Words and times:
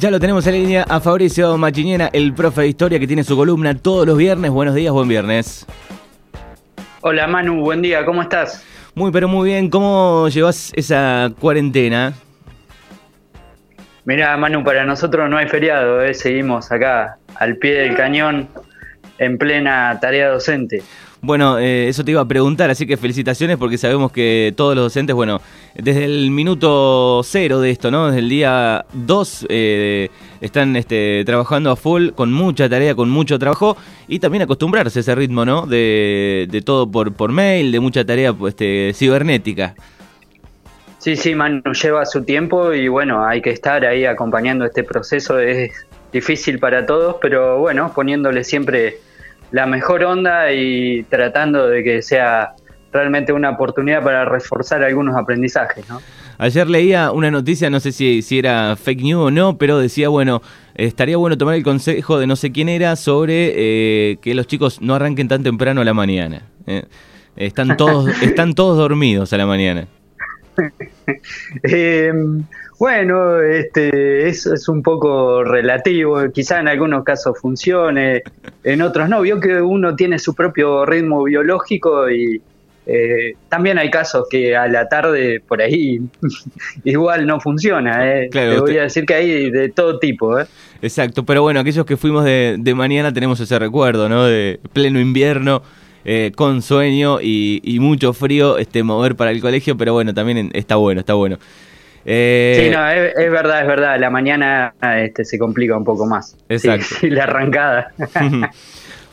Ya 0.00 0.12
lo 0.12 0.20
tenemos 0.20 0.46
en 0.46 0.54
línea 0.54 0.84
a 0.88 1.00
Fabricio 1.00 1.58
Machiñena, 1.58 2.08
el 2.12 2.32
profe 2.32 2.60
de 2.60 2.68
historia 2.68 3.00
que 3.00 3.08
tiene 3.08 3.24
su 3.24 3.36
columna 3.36 3.74
todos 3.74 4.06
los 4.06 4.16
viernes. 4.16 4.48
Buenos 4.52 4.76
días, 4.76 4.92
buen 4.92 5.08
viernes. 5.08 5.66
Hola 7.00 7.26
Manu, 7.26 7.62
buen 7.62 7.82
día, 7.82 8.04
¿cómo 8.04 8.22
estás? 8.22 8.64
Muy, 8.94 9.10
pero 9.10 9.26
muy 9.26 9.48
bien. 9.48 9.68
¿Cómo 9.68 10.28
llevas 10.28 10.72
esa 10.76 11.32
cuarentena? 11.40 12.12
Mira, 14.04 14.36
Manu, 14.36 14.62
para 14.62 14.84
nosotros 14.84 15.28
no 15.28 15.36
hay 15.36 15.48
feriado, 15.48 16.00
¿eh? 16.04 16.14
seguimos 16.14 16.70
acá 16.70 17.18
al 17.34 17.56
pie 17.56 17.80
del 17.80 17.96
cañón 17.96 18.48
en 19.18 19.36
plena 19.36 19.98
tarea 20.00 20.28
docente. 20.28 20.84
Bueno, 21.20 21.58
eh, 21.58 21.88
eso 21.88 22.04
te 22.04 22.12
iba 22.12 22.20
a 22.20 22.28
preguntar, 22.28 22.70
así 22.70 22.86
que 22.86 22.96
felicitaciones 22.96 23.56
porque 23.56 23.76
sabemos 23.76 24.12
que 24.12 24.52
todos 24.56 24.76
los 24.76 24.84
docentes, 24.84 25.16
bueno, 25.16 25.40
desde 25.74 26.04
el 26.04 26.30
minuto 26.30 27.22
cero 27.24 27.60
de 27.60 27.70
esto, 27.70 27.90
¿no? 27.90 28.06
Desde 28.06 28.20
el 28.20 28.28
día 28.28 28.84
2 28.92 29.46
eh, 29.48 30.10
están 30.40 30.76
este, 30.76 31.24
trabajando 31.26 31.72
a 31.72 31.76
full, 31.76 32.10
con 32.10 32.32
mucha 32.32 32.68
tarea, 32.68 32.94
con 32.94 33.10
mucho 33.10 33.36
trabajo 33.36 33.76
y 34.06 34.20
también 34.20 34.42
acostumbrarse 34.42 35.00
a 35.00 35.02
ese 35.02 35.14
ritmo, 35.16 35.44
¿no? 35.44 35.66
De, 35.66 36.46
de 36.48 36.62
todo 36.62 36.88
por, 36.88 37.12
por 37.12 37.32
mail, 37.32 37.72
de 37.72 37.80
mucha 37.80 38.04
tarea 38.04 38.32
pues, 38.32 38.52
este, 38.52 38.92
cibernética. 38.94 39.74
Sí, 40.98 41.16
sí, 41.16 41.34
Manu, 41.34 41.62
lleva 41.72 42.04
su 42.06 42.22
tiempo 42.22 42.72
y 42.72 42.86
bueno, 42.86 43.24
hay 43.24 43.42
que 43.42 43.50
estar 43.50 43.84
ahí 43.84 44.04
acompañando 44.04 44.64
este 44.64 44.84
proceso. 44.84 45.40
Es 45.40 45.72
difícil 46.12 46.60
para 46.60 46.86
todos, 46.86 47.16
pero 47.20 47.58
bueno, 47.58 47.92
poniéndole 47.92 48.44
siempre 48.44 48.98
la 49.50 49.66
mejor 49.66 50.04
onda 50.04 50.52
y 50.52 51.02
tratando 51.04 51.68
de 51.68 51.82
que 51.82 52.02
sea 52.02 52.54
realmente 52.92 53.32
una 53.32 53.50
oportunidad 53.50 54.02
para 54.02 54.24
reforzar 54.24 54.82
algunos 54.82 55.16
aprendizajes, 55.16 55.88
¿no? 55.88 56.00
Ayer 56.40 56.68
leía 56.68 57.10
una 57.10 57.32
noticia, 57.32 57.68
no 57.68 57.80
sé 57.80 57.90
si, 57.90 58.22
si 58.22 58.38
era 58.38 58.76
fake 58.76 59.02
news 59.02 59.26
o 59.26 59.30
no, 59.32 59.58
pero 59.58 59.78
decía, 59.78 60.08
bueno, 60.08 60.40
estaría 60.76 61.16
bueno 61.16 61.36
tomar 61.36 61.56
el 61.56 61.64
consejo 61.64 62.18
de 62.18 62.28
no 62.28 62.36
sé 62.36 62.52
quién 62.52 62.68
era 62.68 62.94
sobre 62.94 63.52
eh, 63.56 64.18
que 64.22 64.34
los 64.36 64.46
chicos 64.46 64.80
no 64.80 64.94
arranquen 64.94 65.26
tan 65.26 65.42
temprano 65.42 65.80
a 65.80 65.84
la 65.84 65.94
mañana. 65.94 66.42
¿eh? 66.66 66.84
Están, 67.36 67.76
todos, 67.76 68.08
están 68.22 68.54
todos 68.54 68.78
dormidos 68.78 69.32
a 69.32 69.36
la 69.36 69.46
mañana. 69.46 69.88
eh, 71.64 72.12
bueno, 72.78 73.40
este, 73.40 74.28
eso 74.28 74.54
es 74.54 74.68
un 74.68 74.82
poco 74.82 75.42
relativo, 75.42 76.30
quizá 76.32 76.60
en 76.60 76.68
algunos 76.68 77.02
casos 77.04 77.38
funcione, 77.40 78.22
en 78.62 78.82
otros 78.82 79.08
no. 79.08 79.20
Vio 79.20 79.40
que 79.40 79.60
uno 79.60 79.96
tiene 79.96 80.18
su 80.18 80.34
propio 80.34 80.86
ritmo 80.86 81.24
biológico 81.24 82.08
y 82.08 82.40
eh, 82.86 83.34
también 83.50 83.76
hay 83.78 83.90
casos 83.90 84.26
que 84.30 84.56
a 84.56 84.66
la 84.66 84.88
tarde 84.88 85.42
por 85.46 85.60
ahí 85.60 86.00
igual 86.84 87.26
no 87.26 87.40
funciona. 87.40 88.14
Eh. 88.14 88.30
Te 88.30 88.58
voy 88.60 88.78
a 88.78 88.82
decir 88.82 89.04
que 89.04 89.14
hay 89.14 89.50
de 89.50 89.68
todo 89.68 89.98
tipo. 89.98 90.38
Eh. 90.38 90.46
Exacto, 90.80 91.24
pero 91.24 91.42
bueno, 91.42 91.60
aquellos 91.60 91.84
que 91.84 91.96
fuimos 91.96 92.24
de, 92.24 92.56
de 92.58 92.74
mañana 92.74 93.12
tenemos 93.12 93.40
ese 93.40 93.58
recuerdo, 93.58 94.08
¿no? 94.08 94.24
De 94.24 94.60
pleno 94.72 95.00
invierno. 95.00 95.62
Eh, 96.04 96.32
con 96.34 96.62
sueño 96.62 97.20
y, 97.20 97.60
y, 97.62 97.80
mucho 97.80 98.14
frío 98.14 98.56
este 98.56 98.82
mover 98.82 99.14
para 99.14 99.30
el 99.30 99.42
colegio, 99.42 99.76
pero 99.76 99.92
bueno, 99.92 100.14
también 100.14 100.50
está 100.54 100.76
bueno, 100.76 101.00
está 101.00 101.12
bueno. 101.12 101.38
Eh, 102.04 102.62
sí, 102.64 102.70
no, 102.70 102.88
es, 102.88 103.30
verdad, 103.30 103.62
es 103.62 103.66
verdad. 103.66 103.98
La 103.98 104.10
mañana 104.10 104.74
este, 104.96 105.24
se 105.24 105.38
complica 105.38 105.76
un 105.76 105.84
poco 105.84 106.06
más. 106.06 106.36
Exacto. 106.48 106.86
Sí, 107.00 107.10
la 107.10 107.24
arrancada. 107.24 107.92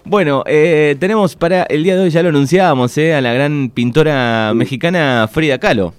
bueno, 0.05 0.43
eh, 0.45 0.95
tenemos 0.99 1.35
para 1.35 1.63
el 1.63 1.83
día 1.83 1.95
de 1.95 2.03
hoy, 2.03 2.09
ya 2.09 2.23
lo 2.23 2.29
anunciábamos, 2.29 2.97
eh, 2.97 3.13
a 3.13 3.21
la 3.21 3.33
gran 3.33 3.69
pintora 3.69 4.53
mexicana 4.55 5.27
Frida 5.31 5.57
Kahlo. 5.57 5.93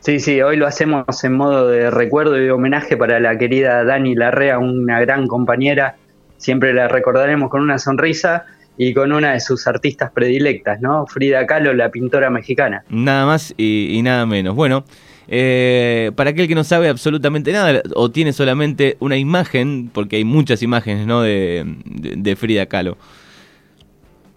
Sí, 0.00 0.18
sí, 0.18 0.42
hoy 0.42 0.56
lo 0.56 0.66
hacemos 0.66 1.22
en 1.22 1.34
modo 1.34 1.68
de 1.68 1.88
recuerdo 1.88 2.36
y 2.36 2.44
de 2.44 2.50
homenaje 2.50 2.96
para 2.96 3.20
la 3.20 3.38
querida 3.38 3.84
Dani 3.84 4.16
Larrea, 4.16 4.58
una 4.58 5.00
gran 5.00 5.28
compañera. 5.28 5.94
Siempre 6.38 6.74
la 6.74 6.88
recordaremos 6.88 7.50
con 7.50 7.62
una 7.62 7.78
sonrisa 7.78 8.46
y 8.76 8.94
con 8.94 9.12
una 9.12 9.34
de 9.34 9.38
sus 9.38 9.68
artistas 9.68 10.10
predilectas, 10.10 10.80
¿no? 10.80 11.06
Frida 11.06 11.46
Kahlo, 11.46 11.72
la 11.72 11.90
pintora 11.90 12.30
mexicana. 12.30 12.82
Nada 12.88 13.26
más 13.26 13.54
y, 13.56 13.96
y 13.96 14.02
nada 14.02 14.26
menos. 14.26 14.56
Bueno, 14.56 14.84
eh, 15.28 16.10
para 16.16 16.30
aquel 16.30 16.48
que 16.48 16.54
no 16.54 16.64
sabe 16.64 16.88
absolutamente 16.88 17.52
nada 17.52 17.82
o 17.94 18.10
tiene 18.10 18.32
solamente 18.32 18.96
una 19.00 19.16
imagen, 19.16 19.90
porque 19.92 20.16
hay 20.16 20.24
muchas 20.24 20.62
imágenes 20.62 21.06
¿no? 21.06 21.22
de, 21.22 22.36
Frida 22.36 22.66
Kahlo. 22.66 22.96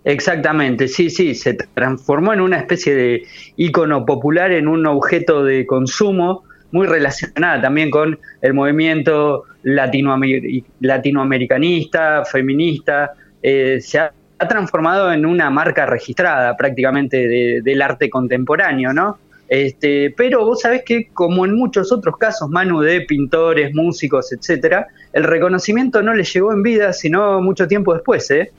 Exactamente, 0.03 0.87
sí, 0.87 1.09
sí, 1.09 1.33
se 1.33 1.55
transformó 1.55 2.31
en 2.33 2.41
una 2.41 2.57
especie 2.57 2.93
de 2.93 3.23
ícono 3.57 4.05
popular, 4.05 4.51
en 4.51 4.67
un 4.67 4.85
objeto 4.85 5.43
de 5.43 5.65
consumo 5.65 6.43
muy 6.71 6.85
relacionada 6.85 7.61
también 7.61 7.89
con 7.89 8.19
el 8.41 8.53
movimiento 8.53 9.45
latinoamer 9.63 10.41
latinoamericanista, 10.81 12.23
feminista. 12.25 13.13
Eh, 13.41 13.79
se 13.81 13.97
ha, 13.97 14.11
ha, 14.37 14.47
transformado 14.47 15.11
en 15.11 15.25
una 15.25 15.49
marca 15.49 15.85
registrada 15.85 16.55
prácticamente 16.55 17.27
de, 17.27 17.61
del 17.63 17.81
arte 17.81 18.09
contemporáneo, 18.09 18.93
¿no? 18.93 19.17
Este, 19.47 20.13
pero 20.17 20.43
vos 20.45 20.61
sabés 20.61 20.83
que, 20.85 21.09
como 21.13 21.45
en 21.45 21.55
muchos 21.55 21.91
otros 21.91 22.17
casos, 22.17 22.49
Manu, 22.49 22.81
de 22.81 23.01
pintores, 23.01 23.73
músicos, 23.73 24.31
etcétera, 24.31 24.87
el 25.13 25.23
reconocimiento 25.23 26.01
no 26.01 26.13
le 26.13 26.23
llegó 26.23 26.51
en 26.51 26.63
vida, 26.63 26.93
sino 26.93 27.41
mucho 27.41 27.67
tiempo 27.67 27.93
después, 27.93 28.29
¿eh? 28.31 28.51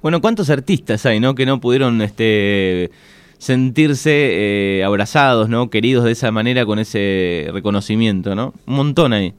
Bueno, 0.00 0.20
¿cuántos 0.20 0.50
artistas 0.50 1.06
hay, 1.06 1.20
no? 1.20 1.34
Que 1.34 1.46
no 1.46 1.60
pudieron 1.60 2.00
este, 2.02 2.90
sentirse 3.38 4.10
eh, 4.78 4.84
abrazados, 4.84 5.48
¿no? 5.48 5.70
Queridos 5.70 6.04
de 6.04 6.12
esa 6.12 6.30
manera 6.32 6.64
con 6.66 6.78
ese 6.78 7.48
reconocimiento, 7.52 8.34
¿no? 8.34 8.54
Un 8.66 8.74
montón 8.74 9.12
ahí. 9.12 9.34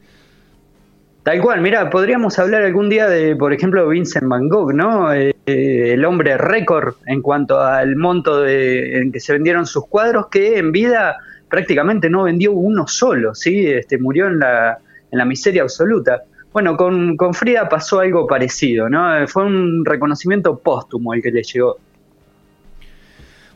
Tal 1.23 1.39
cual, 1.41 1.61
mira, 1.61 1.89
podríamos 1.89 2.37
hablar 2.37 2.63
algún 2.63 2.89
día 2.89 3.07
de, 3.07 3.33
por 3.37 3.53
ejemplo, 3.53 3.87
Vincent 3.87 4.27
Van 4.27 4.49
Gogh, 4.49 4.73
¿no? 4.73 5.13
Eh, 5.13 5.33
el 5.45 6.03
hombre 6.03 6.37
récord 6.37 6.95
en 7.05 7.21
cuanto 7.21 7.61
al 7.61 7.95
monto 7.95 8.41
de, 8.41 8.97
en 8.97 9.11
que 9.13 9.21
se 9.21 9.31
vendieron 9.31 9.65
sus 9.65 9.87
cuadros, 9.87 10.27
que 10.27 10.57
en 10.57 10.73
vida 10.73 11.15
prácticamente 11.47 12.09
no 12.09 12.23
vendió 12.23 12.51
uno 12.51 12.87
solo, 12.87 13.33
¿sí? 13.35 13.67
Este, 13.67 13.97
murió 13.97 14.27
en 14.27 14.39
la, 14.39 14.77
en 15.11 15.17
la 15.17 15.23
miseria 15.23 15.61
absoluta. 15.61 16.23
Bueno, 16.51 16.75
con, 16.75 17.15
con 17.15 17.33
Frida 17.33 17.69
pasó 17.69 18.01
algo 18.01 18.27
parecido, 18.27 18.89
¿no? 18.89 19.25
Fue 19.27 19.45
un 19.45 19.85
reconocimiento 19.85 20.59
póstumo 20.59 21.13
el 21.13 21.21
que 21.21 21.31
le 21.31 21.41
llegó. 21.41 21.77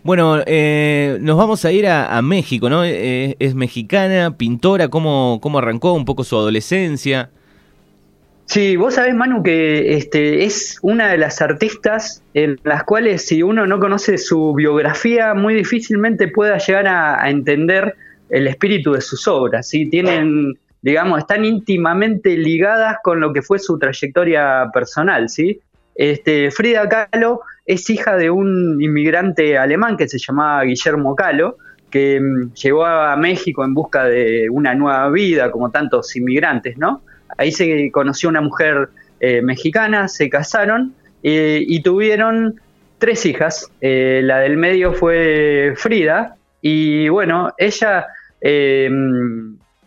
Bueno, 0.04 0.42
eh, 0.46 1.18
nos 1.20 1.36
vamos 1.36 1.66
a 1.66 1.72
ir 1.74 1.86
a, 1.86 2.18
a 2.18 2.22
México, 2.22 2.70
¿no? 2.70 2.86
Eh, 2.86 3.36
es 3.40 3.56
mexicana, 3.56 4.38
pintora, 4.38 4.88
¿cómo, 4.88 5.40
¿cómo 5.42 5.58
arrancó 5.58 5.92
un 5.92 6.06
poco 6.06 6.24
su 6.24 6.38
adolescencia? 6.38 7.30
Sí, 8.48 8.78
vos 8.78 8.94
sabés, 8.94 9.14
Manu, 9.14 9.44
que 9.44 9.98
este, 9.98 10.46
es 10.46 10.80
una 10.82 11.10
de 11.10 11.18
las 11.18 11.42
artistas 11.42 12.24
en 12.34 12.58
las 12.64 12.86
cuales 12.86 13.28
si 13.28 13.44
uno 13.44 13.68
no 13.68 13.78
conoce 13.78 14.18
su 14.18 14.54
biografía, 14.54 15.34
muy 15.34 15.54
difícilmente 15.54 16.30
pueda 16.30 16.58
llegar 16.58 16.88
a, 16.88 17.30
entender 17.30 17.96
el 18.30 18.48
espíritu 18.48 18.94
de 18.94 19.02
sus 19.02 19.28
obras. 19.28 19.68
¿sí? 19.68 19.90
Tienen, 19.90 20.58
digamos, 20.82 21.20
están 21.20 21.44
íntimamente 21.44 22.38
ligadas 22.38 22.98
con 23.04 23.20
lo 23.20 23.34
que 23.34 23.42
fue 23.42 23.60
su 23.60 23.78
trayectoria 23.78 24.70
personal. 24.74 25.28
¿sí? 25.28 25.60
Este, 25.96 26.50
Frida 26.50 26.88
Kahlo 26.88 27.42
es 27.66 27.90
hija 27.90 28.16
de 28.16 28.30
un 28.30 28.82
inmigrante 28.82 29.58
alemán 29.58 29.98
que 29.98 30.08
se 30.08 30.20
llamaba 30.20 30.64
Guillermo 30.64 31.18
Kahlo, 31.18 31.58
que 31.90 32.22
mm, 32.22 32.54
llegó 32.54 32.86
a 32.86 33.14
México 33.18 33.66
en 33.66 33.74
busca 33.74 34.06
de 34.06 34.48
una 34.50 34.74
nueva 34.74 35.10
vida, 35.10 35.52
como 35.52 35.70
tantos 35.70 36.16
inmigrantes, 36.16 36.78
¿no? 36.78 37.02
Ahí 37.38 37.52
se 37.52 37.92
conoció 37.92 38.30
una 38.30 38.42
mujer 38.42 38.90
eh, 39.20 39.42
mexicana, 39.42 40.08
se 40.08 40.30
casaron 40.30 40.94
eh, 41.24 41.64
y 41.68 41.82
tuvieron 41.82 42.60
tres 42.98 43.26
hijas. 43.26 43.70
Eh, 43.82 44.22
la 44.24 44.40
del 44.40 44.58
medio 44.58 44.94
fue 44.94 45.74
Frida 45.76 46.36
y 46.62 47.10
bueno, 47.10 47.54
ella 47.58 48.08
eh, 48.42 48.90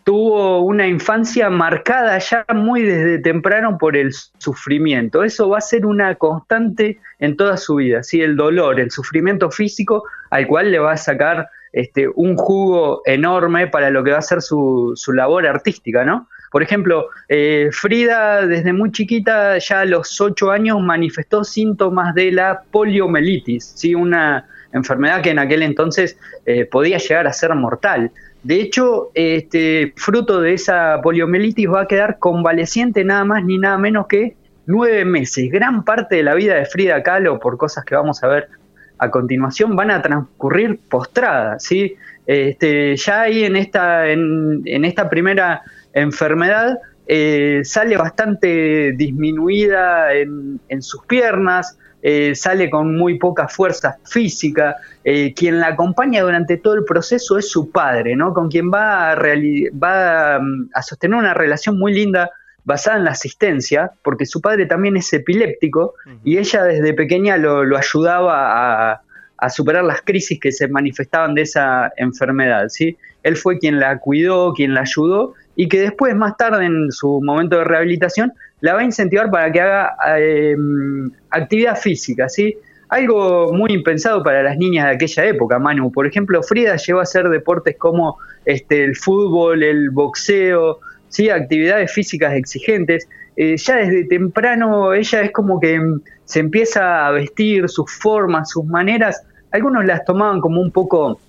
tuvo 0.03 0.61
una 0.61 0.87
infancia 0.87 1.49
marcada 1.49 2.17
ya 2.17 2.45
muy 2.53 2.83
desde 2.83 3.19
temprano 3.19 3.77
por 3.77 3.95
el 3.95 4.11
sufrimiento. 4.37 5.23
Eso 5.23 5.49
va 5.49 5.59
a 5.59 5.61
ser 5.61 5.85
una 5.85 6.15
constante 6.15 6.99
en 7.19 7.37
toda 7.37 7.57
su 7.57 7.75
vida, 7.75 8.03
¿sí? 8.03 8.21
el 8.21 8.35
dolor, 8.35 8.79
el 8.79 8.91
sufrimiento 8.91 9.51
físico 9.51 10.03
al 10.29 10.47
cual 10.47 10.71
le 10.71 10.79
va 10.79 10.93
a 10.93 10.97
sacar 10.97 11.49
este, 11.71 12.07
un 12.15 12.35
jugo 12.35 13.01
enorme 13.05 13.67
para 13.67 13.89
lo 13.89 14.03
que 14.03 14.11
va 14.11 14.17
a 14.17 14.23
ser 14.23 14.41
su, 14.41 14.93
su 14.95 15.13
labor 15.13 15.45
artística, 15.47 16.03
¿no? 16.03 16.27
Por 16.51 16.61
ejemplo, 16.61 17.07
eh, 17.29 17.69
Frida 17.71 18.45
desde 18.45 18.73
muy 18.73 18.91
chiquita, 18.91 19.57
ya 19.57 19.79
a 19.79 19.85
los 19.85 20.19
ocho 20.19 20.51
años, 20.51 20.81
manifestó 20.81 21.45
síntomas 21.45 22.13
de 22.13 22.33
la 22.33 22.63
poliomielitis, 22.69 23.71
¿sí? 23.75 23.95
una 23.95 24.45
enfermedad 24.73 25.21
que 25.21 25.29
en 25.29 25.39
aquel 25.39 25.63
entonces 25.63 26.17
eh, 26.45 26.65
podía 26.65 26.97
llegar 26.97 27.25
a 27.25 27.31
ser 27.31 27.55
mortal. 27.55 28.11
De 28.43 28.55
hecho, 28.55 29.11
este, 29.13 29.93
fruto 29.95 30.41
de 30.41 30.53
esa 30.53 30.99
poliomielitis 31.01 31.69
va 31.69 31.83
a 31.83 31.87
quedar 31.87 32.19
convaleciente 32.19 33.05
nada 33.05 33.23
más 33.23 33.45
ni 33.45 33.57
nada 33.57 33.77
menos 33.77 34.07
que 34.07 34.35
nueve 34.65 35.05
meses. 35.05 35.49
Gran 35.49 35.85
parte 35.85 36.17
de 36.17 36.23
la 36.23 36.33
vida 36.33 36.55
de 36.55 36.65
Frida 36.65 37.01
Kahlo, 37.01 37.39
por 37.39 37.57
cosas 37.57 37.85
que 37.85 37.95
vamos 37.95 38.23
a 38.23 38.27
ver 38.27 38.49
a 38.97 39.09
continuación, 39.09 39.77
van 39.77 39.91
a 39.91 40.01
transcurrir 40.01 40.81
postradas. 40.89 41.63
¿sí? 41.63 41.95
Este, 42.25 42.97
ya 42.97 43.21
ahí 43.21 43.45
en 43.45 43.55
esta, 43.55 44.09
en 44.09 44.83
esta 44.83 45.09
primera 45.09 45.61
enfermedad 45.93 46.77
eh, 47.13 47.61
sale 47.65 47.97
bastante 47.97 48.93
disminuida 48.93 50.13
en, 50.13 50.81
sus 50.81 51.03
piernas, 51.05 51.77
eh, 52.01 52.33
sale 52.35 52.69
con 52.69 52.95
muy 52.95 53.19
poca 53.19 53.49
fuerza 53.49 53.97
física. 54.05 54.77
Eh, 55.03 55.33
quien 55.33 55.59
la 55.59 55.67
acompaña 55.67 56.21
durante 56.21 56.55
todo 56.55 56.75
el 56.75 56.85
proceso 56.85 57.37
es 57.37 57.49
su 57.49 57.69
padre, 57.69 58.15
¿no? 58.15 58.33
Con 58.33 58.49
quien 58.49 58.71
va 58.71 59.11
a, 59.11 59.15
va 59.15 60.39
mm, 60.39 60.69
a 60.73 60.81
sostener 60.81 61.17
una 61.17 61.33
relación 61.33 61.77
muy 61.77 61.93
linda 61.93 62.31
basada 62.63 62.97
en 62.97 63.03
la 63.03 63.11
asistencia, 63.11 63.91
porque 64.03 64.25
su 64.25 64.39
padre 64.39 64.65
también 64.67 64.95
es 64.95 65.11
epiléptico 65.11 65.95
y 66.23 66.37
ella 66.37 66.63
desde 66.63 66.93
pequeña 66.93 67.35
lo, 67.35 67.75
ayudaba 67.75 68.91
a, 68.91 69.01
a, 69.37 69.49
superar 69.49 69.83
las 69.83 70.01
crisis 70.03 70.39
que 70.39 70.51
se 70.51 70.67
manifestaban 70.67 71.33
de 71.33 71.41
esa 71.41 71.91
enfermedad, 71.97 72.69
¿sí? 72.69 72.97
Él 73.23 73.35
fue 73.35 73.59
quien 73.59 73.79
la 73.79 73.97
cuidó, 73.99 74.53
quien 74.53 74.75
la 74.75 74.81
ayudó 74.81 75.33
y 75.61 75.67
que 75.67 75.79
después, 75.79 76.15
más 76.15 76.37
tarde 76.37 76.65
en 76.65 76.91
su 76.91 77.21
momento 77.21 77.59
de 77.59 77.63
rehabilitación, 77.65 78.33
la 78.61 78.73
va 78.73 78.79
a 78.79 78.83
incentivar 78.83 79.29
para 79.29 79.51
que 79.51 79.61
haga 79.61 79.95
em, 80.17 81.11
actividad 81.29 81.77
física, 81.77 82.27
¿sí? 82.29 82.57
Algo 82.89 83.53
muy 83.53 83.71
impensado 83.71 84.23
para 84.23 84.41
las 84.41 84.57
niñas 84.57 84.87
de 84.87 84.95
aquella 84.95 85.23
época, 85.25 85.59
Manu. 85.59 85.91
Por 85.91 86.07
ejemplo, 86.07 86.41
Frida 86.41 86.77
llegó 86.77 86.97
a 86.97 87.03
hacer 87.03 87.29
deportes 87.29 87.77
como 87.77 88.17
este, 88.43 88.83
el 88.83 88.95
fútbol, 88.95 89.61
el 89.61 89.91
boxeo, 89.91 90.79
¿sí? 91.09 91.29
actividades 91.29 91.91
físicas 91.91 92.33
exigentes. 92.33 93.07
Eh, 93.35 93.55
ya 93.57 93.75
desde 93.75 94.05
temprano 94.05 94.95
ella 94.95 95.21
es 95.21 95.31
como 95.31 95.59
que 95.59 95.75
em, 95.75 96.01
se 96.25 96.39
empieza 96.39 97.05
a 97.05 97.11
vestir, 97.11 97.69
sus 97.69 97.91
formas, 97.91 98.49
sus 98.49 98.65
maneras. 98.65 99.21
Algunos 99.51 99.85
las 99.85 100.03
tomaban 100.05 100.41
como 100.41 100.59
un 100.59 100.71
poco 100.71 101.19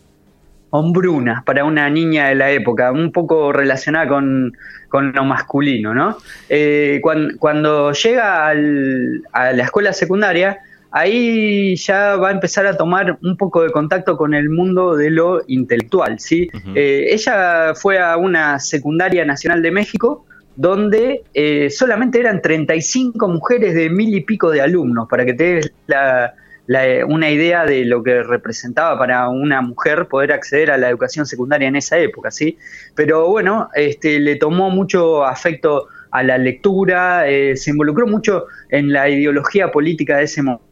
hombrunas 0.73 1.45
para 1.45 1.65
una 1.65 1.89
niña 1.91 2.29
de 2.29 2.35
la 2.35 2.51
época, 2.51 2.93
un 2.93 3.13
poco 3.13 3.53
relacionada 3.53 4.09
con, 4.09 4.53
lo 4.91 5.25
masculino, 5.25 5.95
¿no? 5.95 6.17
Eh, 6.49 7.01
cuando, 7.03 7.93
llega 7.93 8.49
a 8.49 8.55
la 8.55 9.63
escuela 9.63 9.93
secundaria, 9.93 10.59
ahí 10.91 11.77
ya 11.77 12.17
va 12.17 12.31
a 12.31 12.33
empezar 12.33 12.67
a 12.67 12.77
tomar 12.77 13.19
un 13.23 13.37
poco 13.37 13.63
de 13.63 13.71
contacto 13.71 14.17
con 14.17 14.33
el 14.33 14.49
mundo 14.49 14.97
de 14.97 15.11
lo 15.11 15.43
intelectual, 15.47 16.19
¿sí? 16.19 16.51
Eh, 16.75 17.07
ella 17.11 17.75
fue 17.75 17.99
a 17.99 18.17
una 18.17 18.59
secundaria 18.59 19.27
nacional 19.27 19.61
de 19.61 19.71
México, 19.73 20.25
donde 20.57 21.23
eh, 21.35 21.69
solamente 21.69 22.19
eran 22.19 22.41
35 22.41 23.29
mujeres 23.29 23.75
de 23.75 23.91
mil 23.91 24.15
y 24.15 24.23
pico 24.23 24.51
de 24.51 24.63
alumnos, 24.63 25.07
para 25.07 25.27
que 25.27 25.35
te 25.35 25.55
des 25.55 25.73
la, 25.87 26.33
una 27.07 27.31
idea 27.31 27.67
de 27.67 27.85
lo 27.85 28.03
que 28.03 28.23
representaba 28.23 28.99
para 28.99 29.29
una 29.29 29.61
mujer 29.63 30.07
poder 30.07 30.33
acceder 30.33 30.71
a 30.71 30.79
la 30.79 30.89
educación 30.89 31.27
secundaria 31.27 31.69
en 31.69 31.77
esa 31.77 31.99
época, 31.99 32.31
¿sí? 32.31 32.57
Pero 32.95 33.29
bueno, 33.29 33.69
este, 33.75 34.21
le 34.21 34.37
tomó 34.37 34.71
mucho 34.71 35.25
afecto 35.25 35.89
a 36.11 36.23
la 36.23 36.39
lectura, 36.39 37.29
eh, 37.29 37.57
se 37.57 37.71
involucró 37.71 38.07
mucho 38.07 38.47
en 38.71 38.93
la 38.93 39.09
ideología 39.09 39.71
política 39.71 40.19
de 40.19 40.25
ese 40.25 40.43
momento 40.43 40.72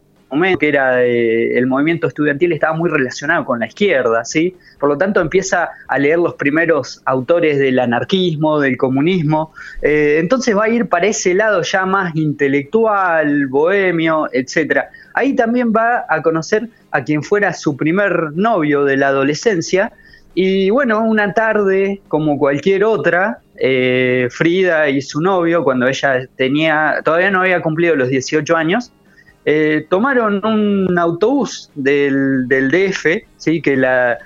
que 0.59 0.69
era 0.69 1.03
el 1.03 1.67
movimiento 1.67 2.07
estudiantil 2.07 2.53
estaba 2.53 2.73
muy 2.73 2.89
relacionado 2.89 3.43
con 3.43 3.59
la 3.59 3.67
izquierda, 3.67 4.23
¿sí? 4.23 4.55
Por 4.79 4.89
lo 4.89 4.97
tanto 4.97 5.19
empieza 5.19 5.69
a 5.87 5.99
leer 5.99 6.19
los 6.19 6.35
primeros 6.35 7.01
autores 7.05 7.59
del 7.59 7.79
anarquismo, 7.79 8.59
del 8.59 8.77
comunismo, 8.77 9.53
eh, 9.81 10.17
entonces 10.19 10.55
va 10.55 10.65
a 10.65 10.69
ir 10.69 10.87
para 10.87 11.07
ese 11.07 11.33
lado 11.33 11.61
ya 11.63 11.85
más 11.85 12.15
intelectual, 12.15 13.47
bohemio, 13.47 14.29
etcétera. 14.31 14.89
Ahí 15.13 15.35
también 15.35 15.73
va 15.75 16.05
a 16.07 16.21
conocer 16.21 16.69
a 16.91 17.03
quien 17.03 17.23
fuera 17.23 17.53
su 17.53 17.75
primer 17.75 18.31
novio 18.33 18.85
de 18.85 18.95
la 18.97 19.09
adolescencia, 19.09 19.91
y 20.33 20.69
bueno, 20.69 21.03
una 21.03 21.33
tarde, 21.33 22.01
como 22.07 22.37
cualquier 22.37 22.85
otra, 22.85 23.39
eh, 23.57 24.29
Frida 24.31 24.87
y 24.87 25.01
su 25.01 25.19
novio, 25.19 25.65
cuando 25.65 25.87
ella 25.87 26.25
tenía, 26.37 27.01
todavía 27.03 27.29
no 27.31 27.41
había 27.41 27.61
cumplido 27.61 27.97
los 27.97 28.07
18 28.07 28.55
años, 28.55 28.93
eh, 29.43 29.87
tomaron 29.89 30.45
un 30.45 30.97
autobús 30.99 31.71
del, 31.73 32.47
DF, 32.47 33.23
¿sí? 33.37 33.61
que 33.61 33.75
la, 33.75 34.17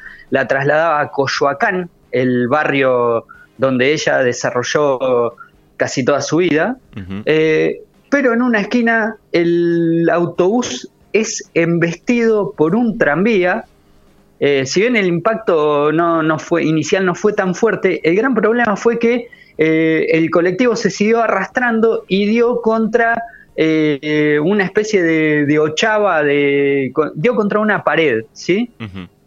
trasladaba 0.47 0.99
a 1.01 1.11
Coyoacán, 1.11 1.89
el 2.11 2.47
barrio 2.47 3.25
donde 3.57 3.93
ella 3.93 4.19
desarrolló 4.19 5.35
casi 5.77 6.03
toda 6.03 6.21
su 6.21 6.37
vida, 6.37 6.77
eh, 7.25 7.81
pero 8.09 8.33
en 8.33 8.41
una 8.41 8.61
esquina 8.61 9.15
el 9.31 10.09
autobús 10.11 10.89
es 11.13 11.49
embestido 11.53 12.51
por 12.51 12.75
un 12.75 12.97
tranvía. 12.97 13.65
Eh, 14.41 14.65
si 14.65 14.81
bien 14.81 14.97
el 14.97 15.07
impacto 15.07 15.93
no, 15.93 16.21
no, 16.21 16.39
fue, 16.39 16.65
inicial 16.65 17.05
no 17.05 17.15
fue 17.15 17.31
tan 17.31 17.55
fuerte, 17.55 18.01
el 18.07 18.15
gran 18.15 18.35
problema 18.35 18.75
fue 18.75 18.99
que 18.99 19.29
el 19.57 20.29
colectivo 20.31 20.75
se 20.75 20.89
siguió 20.89 21.21
arrastrando 21.21 22.03
y 22.09 22.25
dio 22.25 22.61
contra 22.61 23.23
eh, 23.57 24.39
una 24.43 24.65
especie 24.65 25.01
de, 25.01 25.59
ochava, 25.59 26.23
de, 26.23 26.91
dio 27.15 27.35
contra 27.35 27.59
una 27.59 27.83
pared, 27.83 28.25
¿sí? 28.33 28.71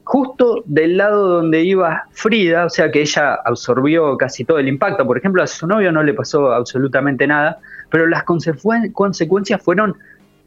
Justo 0.05 0.63
del 0.67 0.97
lado 0.97 1.29
donde 1.29 1.63
iba 1.63 2.05
Frida, 2.13 2.67
o 2.67 2.71
sea 2.71 2.91
que 2.91 3.01
ella 3.03 3.35
absorbió 3.45 4.17
casi 4.17 4.45
todo 4.45 4.59
el 4.59 4.69
impacto. 4.69 5.07
Por 5.07 5.19
ejemplo, 5.19 5.43
a 5.43 5.47
su 5.47 5.67
novio 5.67 5.93
no 5.93 6.03
le 6.03 6.15
pasó 6.15 6.53
absolutamente 6.53 7.27
nada, 7.27 7.59
pero 7.91 8.07
las 8.07 8.25
consecuencias 8.25 9.63
fueron 9.63 9.97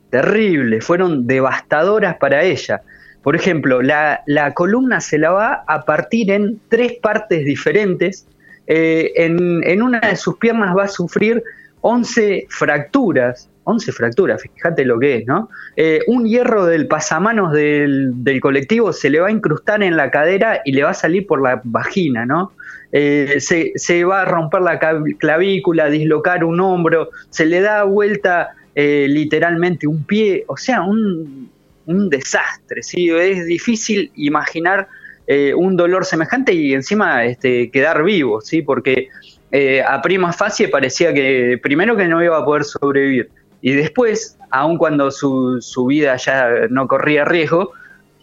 terribles, 0.10 0.86
fueron 0.86 1.26
devastadoras 1.28 2.18
para 2.18 2.44
ella. 2.44 2.82
Por 3.24 3.36
ejemplo, 3.36 3.82
la, 3.82 4.24
columna 4.56 5.00
se 5.00 5.18
la 5.20 5.32
va 5.32 5.64
a 5.68 5.86
partir 5.86 6.32
en 6.32 6.60
tres 6.70 6.94
partes 7.02 7.46
diferentes. 7.46 8.28
Eh, 8.68 9.12
en, 9.16 9.62
en, 9.64 9.82
una 9.82 10.00
de 10.00 10.16
sus 10.16 10.38
piernas 10.38 10.76
va 10.76 10.84
a 10.86 10.88
sufrir 10.88 11.44
11 11.82 12.48
fracturas 12.50 13.51
11 13.64 13.92
fracturas, 13.92 14.42
fíjate 14.42 14.86
lo 14.86 15.00
que 15.00 15.18
es, 15.18 15.28
¿no? 15.28 15.50
Eh, 15.76 16.02
un 16.08 16.26
hierro 16.26 16.66
del 16.66 16.88
pasamanos 16.88 17.54
del, 17.54 18.14
colectivo 18.42 18.92
se 18.92 19.10
le 19.10 19.20
va 19.20 19.28
a 19.28 19.32
incrustar 19.32 19.84
en 19.84 19.98
la 19.98 20.10
cadera 20.10 20.62
y 20.66 20.72
le 20.72 20.84
va 20.84 20.92
a 20.92 20.96
salir 20.96 21.28
por 21.28 21.42
la 21.42 21.62
vagina, 21.64 22.26
¿no? 22.26 22.54
Eh, 22.92 23.38
se, 23.40 24.04
va 24.04 24.24
a 24.24 24.26
romper 24.26 24.62
la 24.62 24.80
clavícula, 25.20 25.90
dislocar 25.90 26.44
un 26.44 26.60
hombro, 26.60 27.10
se 27.30 27.46
le 27.46 27.62
da 27.62 27.84
vuelta 27.84 28.50
eh, 28.74 29.06
literalmente 29.08 29.88
un 29.88 30.04
pie, 30.04 30.44
o 30.48 30.58
sea, 30.58 30.82
un, 30.82 31.50
desastre, 31.86 32.84
¿sí? 32.84 33.10
Es 33.10 33.46
difícil 33.46 34.12
imaginar 34.16 34.88
un 35.56 35.78
dolor 35.78 36.04
semejante 36.04 36.54
y 36.54 36.74
encima 36.74 37.24
este, 37.24 37.70
quedar 37.70 38.04
vivo, 38.04 38.42
¿sí? 38.42 38.62
Porque 38.62 39.10
a 39.86 40.02
prima 40.02 40.32
facie 40.32 40.68
parecía 40.68 41.14
que 41.14 41.60
primero 41.62 41.96
que 41.96 42.08
no 42.08 42.24
iba 42.24 42.38
a 42.38 42.46
poder 42.46 42.64
sobrevivir 42.64 43.30
y 43.62 43.74
después, 43.74 44.38
aun 44.50 44.78
cuando 44.78 45.12
su, 45.12 45.62
su 45.62 45.86
vida 45.86 46.16
ya 46.18 46.68
no 46.70 46.88
corría 46.88 47.26
riesgo, 47.26 47.72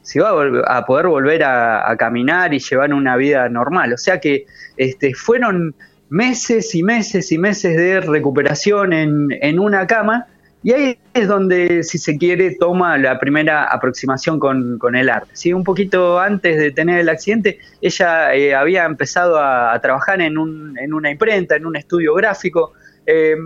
se 0.02 0.18
iba 0.18 0.30
a, 0.66 0.86
poder 0.86 1.06
volver 1.06 1.44
a, 1.44 1.94
caminar 1.98 2.54
y 2.54 2.58
llevar 2.58 2.92
una 2.94 3.16
vida 3.16 3.48
normal. 3.48 3.92
O 3.92 3.98
sea 3.98 4.20
que 4.20 4.46
este, 4.76 5.14
fueron 5.14 5.74
meses 6.08 6.74
y 6.74 6.82
meses 6.82 7.30
y 7.30 7.38
meses 7.38 7.76
de 7.76 8.00
recuperación 8.00 8.92
en, 8.92 9.28
en 9.40 9.58
una 9.58 9.86
cama 9.86 10.26
y 10.62 10.72
ahí 10.72 10.98
es 11.14 11.28
donde, 11.28 11.84
si 11.84 11.98
se 11.98 12.18
quiere, 12.18 12.56
toma 12.56 12.98
la 12.98 13.20
primera 13.20 13.64
aproximación 13.64 14.40
con, 14.40 14.78
con 14.78 14.96
el 14.96 15.08
arte. 15.08 15.30
¿sí? 15.34 15.52
Un 15.52 15.62
poquito 15.62 16.18
antes 16.18 16.58
de 16.58 16.72
tener 16.72 16.98
el 16.98 17.08
accidente, 17.08 17.58
ella 17.80 18.34
eh, 18.34 18.54
había 18.54 18.84
empezado 18.84 19.38
a, 19.38 19.78
trabajar 19.80 20.20
en, 20.20 20.36
un, 20.36 20.76
en, 20.78 20.92
una 20.92 21.10
imprenta, 21.10 21.54
en 21.54 21.64
un 21.64 21.76
estudio 21.76 22.14
gráfico. 22.14 22.72
Eh, 23.06 23.36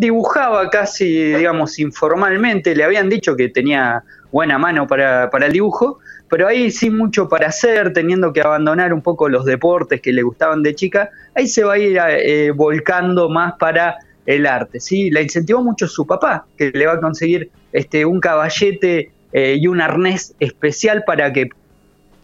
dibujaba 0.00 0.70
casi, 0.70 1.34
digamos, 1.34 1.78
informalmente, 1.78 2.74
le 2.74 2.84
habían 2.84 3.10
dicho 3.10 3.36
que 3.36 3.50
tenía 3.50 4.02
buena 4.32 4.56
mano 4.56 4.86
para, 4.86 5.28
el 5.30 5.52
dibujo, 5.52 5.98
pero 6.30 6.48
ahí 6.48 6.70
sin 6.70 6.96
mucho 6.96 7.28
para 7.28 7.48
hacer, 7.48 7.92
teniendo 7.92 8.32
que 8.32 8.40
abandonar 8.40 8.94
un 8.94 9.02
poco 9.02 9.28
los 9.28 9.44
deportes 9.44 10.00
que 10.00 10.14
le 10.14 10.22
gustaban 10.22 10.62
de 10.62 10.74
chica, 10.74 11.10
ahí 11.34 11.46
se 11.46 11.64
va 11.64 11.74
a 11.74 11.78
ir 11.78 12.00
eh, 12.00 12.50
volcando 12.50 13.28
más 13.28 13.54
para 13.58 13.98
el 14.24 14.46
arte, 14.46 14.80
¿sí? 14.80 15.10
La 15.10 15.20
incentivó 15.20 15.62
mucho 15.62 15.86
su 15.86 16.06
papá, 16.06 16.46
que 16.56 16.70
le 16.70 16.86
va 16.86 16.94
a 16.94 17.00
conseguir 17.00 17.50
este, 17.70 18.06
un 18.06 18.20
caballete 18.20 19.10
eh, 19.34 19.56
y 19.60 19.66
un 19.66 19.82
arnés 19.82 20.34
especial 20.40 21.04
para 21.04 21.30
que, 21.30 21.50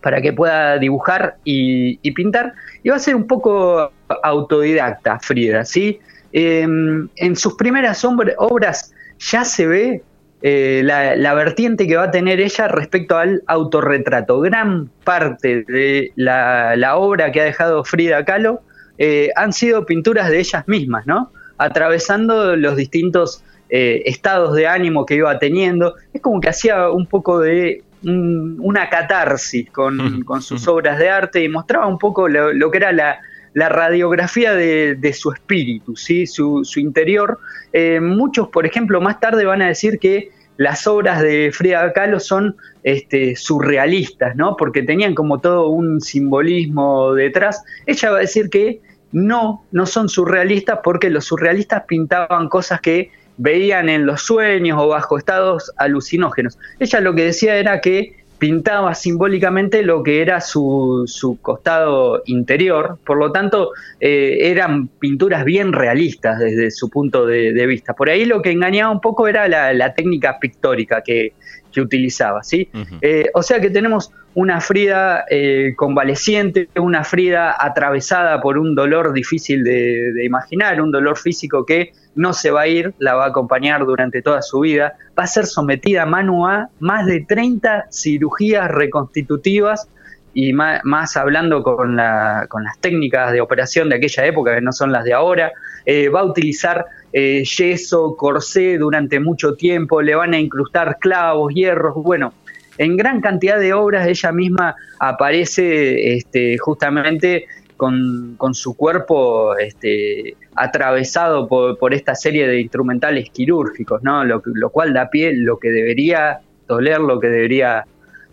para 0.00 0.22
que 0.22 0.32
pueda 0.32 0.78
dibujar 0.78 1.36
y, 1.44 1.98
y 2.00 2.12
pintar, 2.12 2.54
y 2.82 2.88
va 2.88 2.96
a 2.96 3.00
ser 3.00 3.14
un 3.14 3.26
poco 3.26 3.92
autodidacta 4.22 5.18
Frida, 5.18 5.66
¿sí? 5.66 6.00
Em, 6.32 7.08
en 7.16 7.36
sus 7.36 7.54
primeras 7.54 8.04
obras 8.04 8.92
ya 9.18 9.44
se 9.44 9.66
ve 9.66 10.02
eh, 10.42 10.82
la, 10.84 11.34
vertiente 11.34 11.86
que 11.86 11.96
va 11.96 12.04
a 12.04 12.10
tener 12.10 12.40
ella 12.40 12.68
respecto 12.68 13.16
al 13.16 13.42
autorretrato. 13.46 14.40
Gran 14.40 14.90
parte 15.04 15.64
de 15.64 16.12
la, 16.16 16.96
obra 16.96 17.32
que 17.32 17.40
ha 17.40 17.44
dejado 17.44 17.84
Frida 17.84 18.24
Kahlo 18.24 18.60
eh, 18.98 19.30
han 19.34 19.52
sido 19.52 19.86
pinturas 19.86 20.30
de 20.30 20.38
ellas 20.38 20.68
mismas, 20.68 21.06
¿no? 21.06 21.32
Atravesando 21.58 22.54
los 22.54 22.76
distintos 22.76 23.42
eh, 23.70 24.02
estados 24.04 24.54
de 24.54 24.66
ánimo 24.66 25.06
que 25.06 25.14
iba 25.14 25.38
teniendo. 25.38 25.94
Es 26.12 26.20
como 26.20 26.40
que 26.40 26.50
hacía 26.50 26.90
un 26.90 27.06
poco 27.06 27.40
de 27.40 27.82
una 28.04 28.88
catarsis 28.88 29.70
con, 29.72 30.22
sus 30.42 30.68
obras 30.68 30.98
de 30.98 31.08
arte 31.08 31.42
y 31.42 31.48
mostraba 31.48 31.86
un 31.86 31.98
poco 31.98 32.28
lo, 32.28 32.70
que 32.70 32.76
era 32.76 32.92
la, 32.92 33.18
la 33.56 33.70
radiografía 33.70 34.52
de, 34.52 35.12
su 35.14 35.32
espíritu, 35.32 35.96
¿sí? 35.96 36.26
su, 36.26 36.62
interior. 36.76 37.38
Eh, 37.72 38.00
muchos, 38.00 38.48
por 38.48 38.66
ejemplo, 38.66 39.00
más 39.00 39.18
tarde 39.18 39.46
van 39.46 39.62
a 39.62 39.68
decir 39.68 39.98
que 39.98 40.28
las 40.58 40.86
obras 40.86 41.22
de 41.22 41.50
Frida 41.54 41.90
Kahlo 41.94 42.20
son 42.20 42.56
este, 42.82 43.34
surrealistas, 43.34 44.36
¿no? 44.36 44.58
Porque 44.58 44.82
tenían 44.82 45.14
como 45.14 45.38
todo 45.38 45.68
un 45.70 46.02
simbolismo 46.02 47.14
detrás. 47.14 47.64
Ella 47.86 48.10
va 48.10 48.18
a 48.18 48.20
decir 48.20 48.50
que 48.50 48.82
no, 49.12 49.64
no 49.72 49.86
son 49.86 50.10
surrealistas 50.10 50.80
porque 50.84 51.08
los 51.08 51.24
surrealistas 51.24 51.84
pintaban 51.88 52.50
cosas 52.50 52.82
que 52.82 53.10
veían 53.38 53.88
en 53.88 54.04
los 54.04 54.20
sueños 54.20 54.78
o 54.78 54.88
bajo 54.88 55.16
estados 55.16 55.72
alucinógenos. 55.78 56.58
Ella 56.78 57.00
lo 57.00 57.14
que 57.14 57.24
decía 57.24 57.56
era 57.56 57.80
que 57.80 58.25
pintaba 58.38 58.94
simbólicamente 58.94 59.82
lo 59.82 60.02
que 60.02 60.20
era 60.20 60.40
su, 60.40 61.04
su 61.06 61.38
costado 61.40 62.22
interior, 62.26 62.98
por 63.04 63.18
lo 63.18 63.32
tanto 63.32 63.70
eh, 64.00 64.38
eran 64.50 64.88
pinturas 64.88 65.44
bien 65.44 65.72
realistas 65.72 66.38
desde 66.38 66.70
su 66.70 66.90
punto 66.90 67.26
de, 67.26 67.66
vista. 67.66 67.94
Por 67.94 68.10
ahí 68.10 68.24
lo 68.24 68.42
que 68.42 68.50
engañaba 68.50 68.92
un 68.92 69.00
poco 69.00 69.26
era 69.26 69.48
la, 69.48 69.94
técnica 69.94 70.38
pictórica 70.38 71.02
que, 71.02 71.32
que 71.76 71.82
utilizaba, 71.82 72.42
¿sí? 72.42 72.70
Eh, 73.02 73.28
o 73.34 73.42
sea 73.42 73.60
que 73.60 73.68
tenemos 73.68 74.10
una 74.32 74.62
Frida 74.62 75.26
eh, 75.28 75.74
convaleciente, 75.76 76.70
una 76.76 77.04
Frida 77.04 77.54
atravesada 77.58 78.40
por 78.40 78.56
un 78.56 78.74
dolor 78.74 79.12
difícil 79.12 79.62
de, 79.62 80.24
imaginar, 80.24 80.80
un 80.80 80.90
dolor 80.90 81.18
físico 81.18 81.66
que 81.66 81.92
no 82.14 82.32
se 82.32 82.50
va 82.50 82.62
a 82.62 82.66
ir, 82.66 82.94
la 82.98 83.14
va 83.14 83.26
a 83.26 83.28
acompañar 83.28 83.84
durante 83.84 84.22
toda 84.22 84.40
su 84.40 84.60
vida, 84.60 84.94
va 85.18 85.24
a 85.24 85.26
ser 85.26 85.44
sometida 85.44 86.06
mano 86.06 86.48
a 86.48 86.70
más 86.80 87.04
de 87.04 87.26
30 87.28 87.88
cirugías 87.90 88.70
reconstitutivas 88.70 89.86
y 90.32 90.54
más, 90.54 91.16
hablando 91.18 91.62
con, 91.62 91.96
las 91.96 92.48
técnicas 92.80 93.32
de 93.32 93.42
operación 93.42 93.90
de 93.90 93.96
aquella 93.96 94.24
época, 94.24 94.54
que 94.54 94.62
no 94.62 94.72
son 94.72 94.92
las 94.92 95.04
de 95.04 95.12
ahora, 95.12 95.52
eh, 95.84 96.08
va 96.08 96.20
a 96.20 96.24
utilizar 96.24 96.86
eh, 97.18 97.44
yeso, 97.44 98.14
corsé 98.14 98.76
durante 98.76 99.18
mucho 99.20 99.54
tiempo, 99.54 100.02
le 100.02 100.14
van 100.14 100.34
a 100.34 100.38
incrustar 100.38 100.98
clavos, 100.98 101.54
hierros, 101.54 101.94
bueno, 101.94 102.34
en 102.76 102.94
gran 102.94 103.22
cantidad 103.22 103.58
de 103.58 103.72
obras 103.72 104.06
ella 104.06 104.32
misma 104.32 104.74
aparece 105.00 106.12
este, 106.12 106.58
justamente 106.58 107.46
con, 107.78 108.36
su 108.52 108.76
cuerpo 108.76 109.56
este, 109.56 110.36
atravesado 110.56 111.48
por, 111.48 111.94
esta 111.94 112.14
serie 112.14 112.46
de 112.46 112.60
instrumentales 112.60 113.30
quirúrgicos, 113.30 114.02
¿no? 114.02 114.22
Lo, 114.22 114.42
cual 114.68 114.92
da 114.92 115.08
pie 115.08 115.32
lo 115.34 115.58
que 115.58 115.70
debería 115.70 116.40
doler, 116.68 117.00
lo 117.00 117.18
que 117.18 117.28
debería 117.28 117.86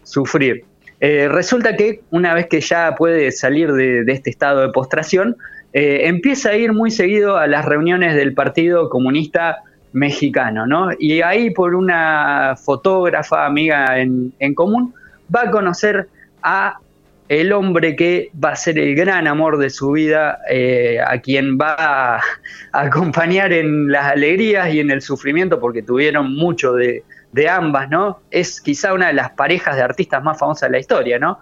sufrir. 0.03 0.65
Eh, 0.99 1.29
resulta 1.29 1.77
que 1.77 2.01
una 2.09 2.33
vez 2.33 2.47
que 2.47 2.59
ya 2.59 2.95
puede 2.95 3.31
salir 3.31 3.71
de, 3.71 4.03
este 4.07 4.29
estado 4.29 4.59
de 4.59 4.73
postración, 4.73 5.37
eh, 5.73 6.07
empieza 6.07 6.49
a 6.49 6.55
ir 6.55 6.71
muy 6.71 6.91
seguido 6.91 7.35
a 7.37 7.47
las 7.47 7.65
reuniones 7.65 8.15
del 8.15 8.35
Partido 8.35 8.89
Comunista 8.89 9.63
mexicano, 9.91 10.67
¿no? 10.67 10.89
Y 10.99 11.21
ahí 11.21 11.49
por 11.49 11.73
una 11.73 12.55
fotógrafa 12.55 13.45
amiga 13.45 13.99
en, 13.99 14.53
común 14.53 14.93
va 15.33 15.43
a 15.43 15.51
conocer 15.51 16.09
a 16.43 16.77
el 17.27 17.53
hombre 17.53 17.95
que 17.95 18.29
va 18.43 18.49
a 18.49 18.55
ser 18.55 18.77
el 18.77 18.93
gran 18.95 19.27
amor 19.27 19.57
de 19.57 19.71
su 19.71 19.91
vida, 19.91 20.39
eh, 20.47 20.99
a 21.03 21.19
quien 21.19 21.57
va 21.57 21.75
a, 22.17 22.21
acompañar 22.71 23.51
en 23.51 23.91
las 23.91 24.11
alegrías 24.11 24.71
y 24.71 24.79
en 24.79 24.91
el 24.91 25.01
sufrimiento, 25.01 25.59
porque 25.59 25.81
tuvieron 25.81 26.35
mucho 26.35 26.73
de, 26.73 27.03
de, 27.31 27.49
ambas, 27.49 27.89
¿no? 27.89 28.19
Es 28.29 28.61
quizá 28.61 28.93
una 28.93 29.07
de 29.07 29.13
las 29.13 29.31
parejas 29.31 29.75
de 29.75 29.81
artistas 29.81 30.23
más 30.23 30.37
famosas 30.37 30.69
de 30.69 30.73
la 30.73 30.79
historia, 30.79 31.17
¿no? 31.17 31.39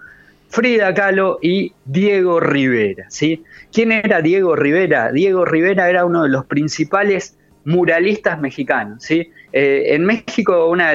Frida 0.51 0.93
Kahlo 0.93 1.39
y 1.41 1.71
Diego 1.85 2.41
Rivera, 2.41 3.05
¿sí? 3.09 3.41
¿Quién 3.71 3.93
era 3.93 4.21
Diego 4.21 4.55
Rivera? 4.55 5.11
Diego 5.11 5.45
Rivera 5.45 5.89
era 5.89 6.03
uno 6.03 6.23
de 6.23 6.29
los 6.29 6.45
principales 6.45 7.37
muralistas 7.63 8.39
mexicanos. 8.39 9.01
¿sí? 9.01 9.29
Eh, 9.53 9.95
en 9.95 10.05
México 10.05 10.67
una 10.67 10.89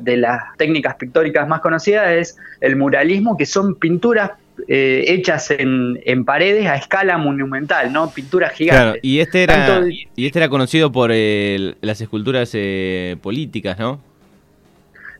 de, 0.00 0.16
las 0.16 0.56
técnicas 0.56 0.94
pictóricas 0.94 1.46
más 1.46 1.60
conocidas 1.60 2.10
es 2.12 2.36
el 2.62 2.76
muralismo, 2.76 3.36
que 3.36 3.44
son 3.44 3.74
pinturas 3.74 4.30
eh, 4.68 5.04
hechas 5.08 5.50
en, 5.50 6.24
paredes 6.24 6.66
a 6.66 6.76
escala 6.76 7.18
monumental, 7.18 7.92
¿no? 7.92 8.10
Pinturas 8.10 8.52
gigantes. 8.52 9.00
y 9.02 9.18
este 9.18 9.42
era, 9.42 9.82
y 10.16 10.26
este 10.26 10.38
era 10.38 10.48
conocido 10.48 10.90
por 10.90 11.10
las 11.10 12.00
esculturas 12.00 12.52
eh, 12.54 13.16
políticas, 13.20 13.78
¿no? 13.78 14.00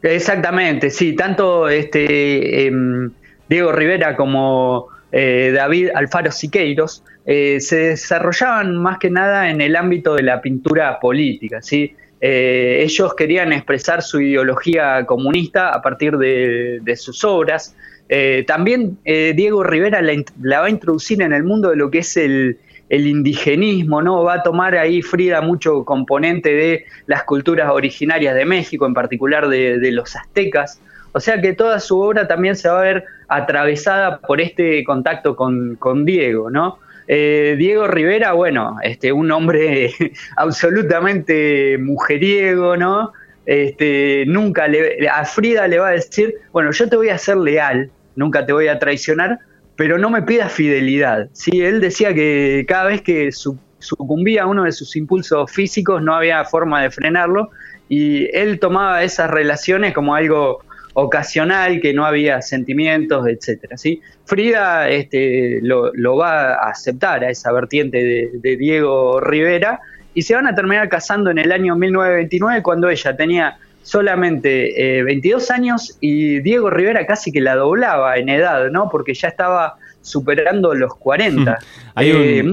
Exactamente, 0.03 0.89
sí. 0.89 1.15
Tanto 1.15 1.69
este 1.69 2.67
em, 2.67 3.11
Diego 3.49 3.73
Rivera 3.73 4.17
como 4.17 4.89
David 5.11 5.91
Alfaro 5.95 6.33
Siqueiros 6.33 7.05
eh, 7.27 7.59
se 7.61 7.77
desarrollaban 7.77 8.77
más 8.77 8.99
que 8.99 9.09
nada 9.09 9.49
en 9.49 9.63
el 9.63 9.77
ámbito 9.77 10.15
de 10.15 10.23
la 10.23 10.43
pintura 10.43 11.01
política. 11.01 11.63
¿sí? 11.63 11.95
Eh, 12.21 12.83
ellos 12.83 13.15
querían 13.15 13.53
expresar 13.53 14.03
su 14.03 14.21
ideología 14.21 15.07
comunista 15.07 15.71
a 15.71 15.81
partir 15.81 16.19
de, 16.19 16.97
sus 16.97 17.25
obras. 17.25 17.75
Eh, 18.09 18.45
también 18.47 18.99
Diego 19.05 19.65
Rivera 19.65 20.03
la, 20.03 20.61
va 20.61 20.67
a 20.67 20.71
introducir 20.71 21.23
en 21.23 21.33
el 21.33 21.45
mundo 21.45 21.71
de 21.71 21.77
lo 21.77 21.91
que 21.91 21.99
es 21.99 22.17
el, 22.17 22.59
indigenismo, 22.91 24.03
¿no? 24.03 24.23
Va 24.23 24.35
a 24.35 24.43
tomar 24.45 24.77
ahí 24.77 25.03
Frida 25.03 25.41
mucho 25.41 25.85
componente 25.85 26.55
de 26.55 26.85
las 27.07 27.25
culturas 27.25 27.71
originarias 27.71 28.37
de 28.37 28.45
México, 28.45 28.87
en 28.87 28.95
particular 28.95 29.49
de, 29.49 29.91
los 29.91 30.15
aztecas. 30.15 30.81
O 31.13 31.19
sea 31.19 31.41
que 31.41 31.55
toda 31.55 31.81
su 31.81 31.99
obra 31.99 32.29
también 32.29 32.55
se 32.55 32.69
va 32.69 32.79
a 32.79 32.83
ver 32.83 33.05
atravesada 33.29 34.21
por 34.21 34.41
este 34.41 34.85
contacto 34.85 35.37
con, 35.37 36.05
Diego, 36.05 36.51
¿no? 36.51 36.79
Eh, 37.07 37.57
Diego 37.59 37.87
Rivera, 37.87 38.33
bueno, 38.33 38.77
este, 38.83 39.13
un 39.13 39.31
hombre 39.31 39.93
absolutamente 40.37 41.77
mujeriego, 41.79 42.77
¿no? 42.77 43.13
Este, 43.47 44.25
nunca 44.27 44.69
le, 44.69 45.09
a 45.09 45.25
Frida 45.25 45.69
le 45.69 45.79
va 45.79 45.89
a 45.89 45.93
decir, 45.93 46.35
bueno, 46.53 46.71
yo 46.73 46.89
te 46.89 46.97
voy 46.97 47.11
a 47.11 47.19
ser 47.19 47.37
leal, 47.37 47.91
nunca 48.17 48.47
te 48.47 48.53
voy 48.53 48.69
a 48.69 48.79
traicionar, 48.79 49.39
pero 49.77 49.99
no 49.99 50.11
me 50.11 50.23
pidas 50.23 50.53
fidelidad. 50.53 51.29
¿sí? 51.33 51.61
Él 51.61 51.81
decía 51.81 52.15
que 52.15 52.65
cada 52.67 52.85
vez 52.85 53.03
que 53.03 53.31
sucumbía 53.79 54.45
a 54.45 54.47
uno 54.47 54.65
de 54.65 54.73
sus 54.73 54.97
impulsos 54.97 55.51
físicos 55.51 56.03
no 56.03 56.15
había 56.15 56.45
forma 56.45 56.83
de 56.83 56.91
frenarlo 56.91 57.51
y 57.89 58.35
él 58.37 58.59
tomaba 58.61 59.03
esas 59.03 59.31
relaciones 59.31 59.93
como 59.93 60.15
algo 60.15 60.65
ocasional, 60.95 61.81
que 61.81 61.93
no 61.93 62.07
había 62.07 62.41
sentimientos, 62.41 63.27
etcétera. 63.29 63.77
¿sí? 63.77 64.01
Frida 64.25 64.89
este, 64.89 65.61
lo, 65.63 66.17
va 66.17 66.55
a 66.55 66.71
aceptar 66.71 67.25
a 67.25 67.31
esa 67.31 67.53
vertiente 67.53 68.31
de, 68.41 68.57
Diego 68.57 69.21
Rivera 69.21 69.81
y 70.15 70.23
se 70.23 70.35
van 70.35 70.47
a 70.47 70.55
terminar 70.55 70.89
casando 70.89 71.31
en 71.31 71.39
el 71.39 71.53
año 71.53 71.77
1929 71.77 72.63
cuando 72.63 72.89
ella 72.89 73.17
tenía 73.17 73.59
solamente 73.83 75.03
22 75.05 75.51
eh, 75.51 75.53
años 75.53 75.99
y 76.01 76.41
Diego 76.41 76.71
Rivera 76.71 77.05
casi 77.07 77.33
que 77.33 77.41
la 77.41 77.57
doblaba 77.57 78.17
en 78.17 78.29
edad, 78.29 78.71
¿no? 78.71 78.89
Porque 78.89 79.13
ya 79.13 79.29
estaba 79.29 79.77
superando 80.05 80.75
los 80.75 80.95
40. 80.95 81.59
hay, 81.95 82.11
eh, 82.11 82.45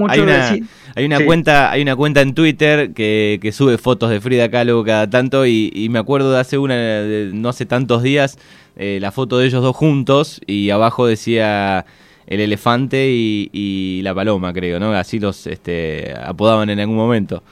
hay, 0.94 1.04
una, 1.04 1.24
cuenta 1.24 1.70
hay 1.70 1.82
una 1.82 1.94
cuenta 1.94 2.22
en 2.22 2.34
Twitter 2.34 2.92
que, 2.92 3.50
sube 3.52 3.78
fotos 3.78 4.10
de 4.10 4.20
Frida 4.20 4.50
Kahlo 4.50 4.82
cada 4.84 5.08
tanto 5.08 5.46
y, 5.46 5.88
me 5.90 5.98
acuerdo 5.98 6.32
de 6.32 6.40
hace 6.40 6.58
una 6.58 7.02
no 7.32 7.50
hace 7.50 7.66
tantos 7.66 8.02
días 8.02 8.38
eh, 8.76 8.98
la 9.00 9.12
foto 9.12 9.38
de 9.38 9.46
ellos 9.46 9.62
dos 9.62 9.76
juntos 9.76 10.40
y 10.46 10.70
abajo 10.70 11.06
decía 11.06 11.84
el 12.26 12.40
elefante 12.40 13.08
y, 13.10 14.00
la 14.02 14.14
paloma 14.14 14.52
creo 14.52 14.80
no 14.80 14.92
así 14.94 15.20
los 15.20 15.46
este, 15.46 16.14
apodaban 16.24 16.70
en 16.70 16.80
algún 16.80 16.96
momento 16.96 17.42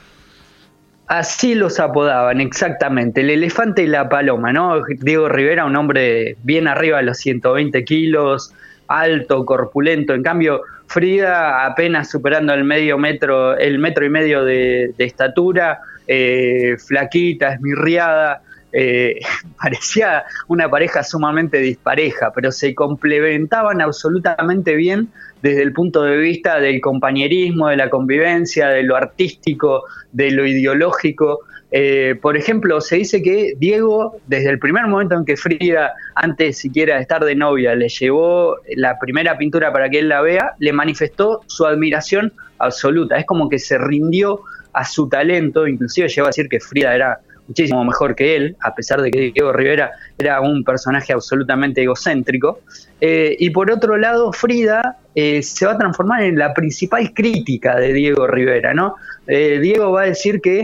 Así 1.11 1.55
los 1.55 1.77
apodaban, 1.81 2.39
exactamente. 2.39 3.19
El 3.19 3.31
elefante 3.31 3.83
y 3.83 3.87
la 3.87 4.07
paloma, 4.07 4.53
¿no? 4.53 4.81
Diego 5.01 5.27
Rivera, 5.27 5.65
un 5.65 5.75
hombre 5.75 6.37
bien 6.43 6.69
arriba 6.69 6.99
de 6.99 7.03
los 7.03 7.17
120 7.17 7.83
kilos, 7.83 8.53
alto, 8.99 9.45
corpulento. 9.45 10.13
En 10.13 10.23
cambio, 10.23 10.61
Frida 10.87 11.65
apenas 11.65 12.09
superando 12.09 12.53
el 12.53 12.65
medio 12.65 12.97
metro, 12.97 13.57
el 13.57 13.79
metro 13.79 14.05
y 14.05 14.09
medio 14.09 14.43
de, 14.43 14.93
estatura, 14.97 15.79
eh, 16.05 16.75
flaquita, 16.85 17.53
esmirriada. 17.53 18.41
Eh, 18.73 19.19
parecía 19.61 20.23
una 20.47 20.69
pareja 20.69 21.03
sumamente 21.03 21.57
dispareja, 21.57 22.31
pero 22.33 22.51
se 22.51 22.73
complementaban 22.73 23.81
absolutamente 23.81 24.75
bien 24.75 25.09
desde 25.41 25.63
el 25.63 25.73
punto 25.73 26.03
de 26.03 26.17
vista 26.17 26.59
del 26.59 26.81
compañerismo, 26.81 27.67
de 27.69 27.77
la 27.77 27.89
convivencia, 27.89 28.67
de 28.69 28.83
lo 28.83 28.95
artístico, 28.95 29.83
de 30.11 30.31
lo 30.31 30.45
ideológico. 30.45 31.41
Eh, 31.73 32.15
por 32.21 32.35
ejemplo, 32.35 32.81
se 32.81 32.97
dice 32.97 33.23
que 33.23 33.53
Diego, 33.57 34.17
desde 34.27 34.49
el 34.49 34.59
primer 34.59 34.87
momento 34.87 35.15
en 35.15 35.25
que 35.25 35.37
Frida, 35.37 35.93
antes 36.15 36.57
siquiera 36.57 36.95
de 36.95 37.01
estar 37.01 37.23
de 37.23 37.33
novia, 37.33 37.75
le 37.75 37.87
llevó 37.87 38.57
la 38.75 38.99
primera 38.99 39.37
pintura 39.37 39.71
para 39.71 39.89
que 39.89 39.99
él 39.99 40.09
la 40.09 40.21
vea, 40.21 40.53
le 40.59 40.73
manifestó 40.73 41.41
su 41.47 41.65
admiración 41.65 42.33
absoluta. 42.59 43.17
Es 43.17 43.25
como 43.25 43.49
que 43.49 43.57
se 43.57 43.77
rindió 43.77 44.41
a 44.73 44.85
su 44.85 45.09
talento, 45.09 45.67
inclusive 45.67 46.07
llegó 46.07 46.27
a 46.27 46.29
decir 46.29 46.47
que 46.49 46.59
Frida 46.59 46.93
era 46.93 47.19
muchísimo 47.51 47.83
mejor 47.83 48.15
que 48.15 48.35
él, 48.35 48.55
a 48.61 48.73
pesar 48.73 49.01
de 49.01 49.11
que 49.11 49.31
Diego 49.33 49.51
Rivera 49.51 49.91
era 50.17 50.39
un 50.39 50.63
personaje 50.63 51.11
absolutamente 51.11 51.83
egocéntrico. 51.83 52.61
Eh, 53.01 53.35
y 53.39 53.49
por 53.49 53.69
otro 53.69 53.97
lado, 53.97 54.31
Frida 54.31 54.97
eh, 55.13 55.43
se 55.43 55.65
va 55.65 55.73
a 55.73 55.77
transformar 55.77 56.23
en 56.23 56.37
la 56.37 56.53
principal 56.53 57.13
crítica 57.13 57.75
de 57.75 57.91
Diego 57.91 58.25
Rivera, 58.25 58.73
¿no? 58.73 58.95
Eh, 59.27 59.59
Diego 59.61 59.91
va 59.91 60.03
a 60.03 60.05
decir 60.05 60.39
que 60.41 60.63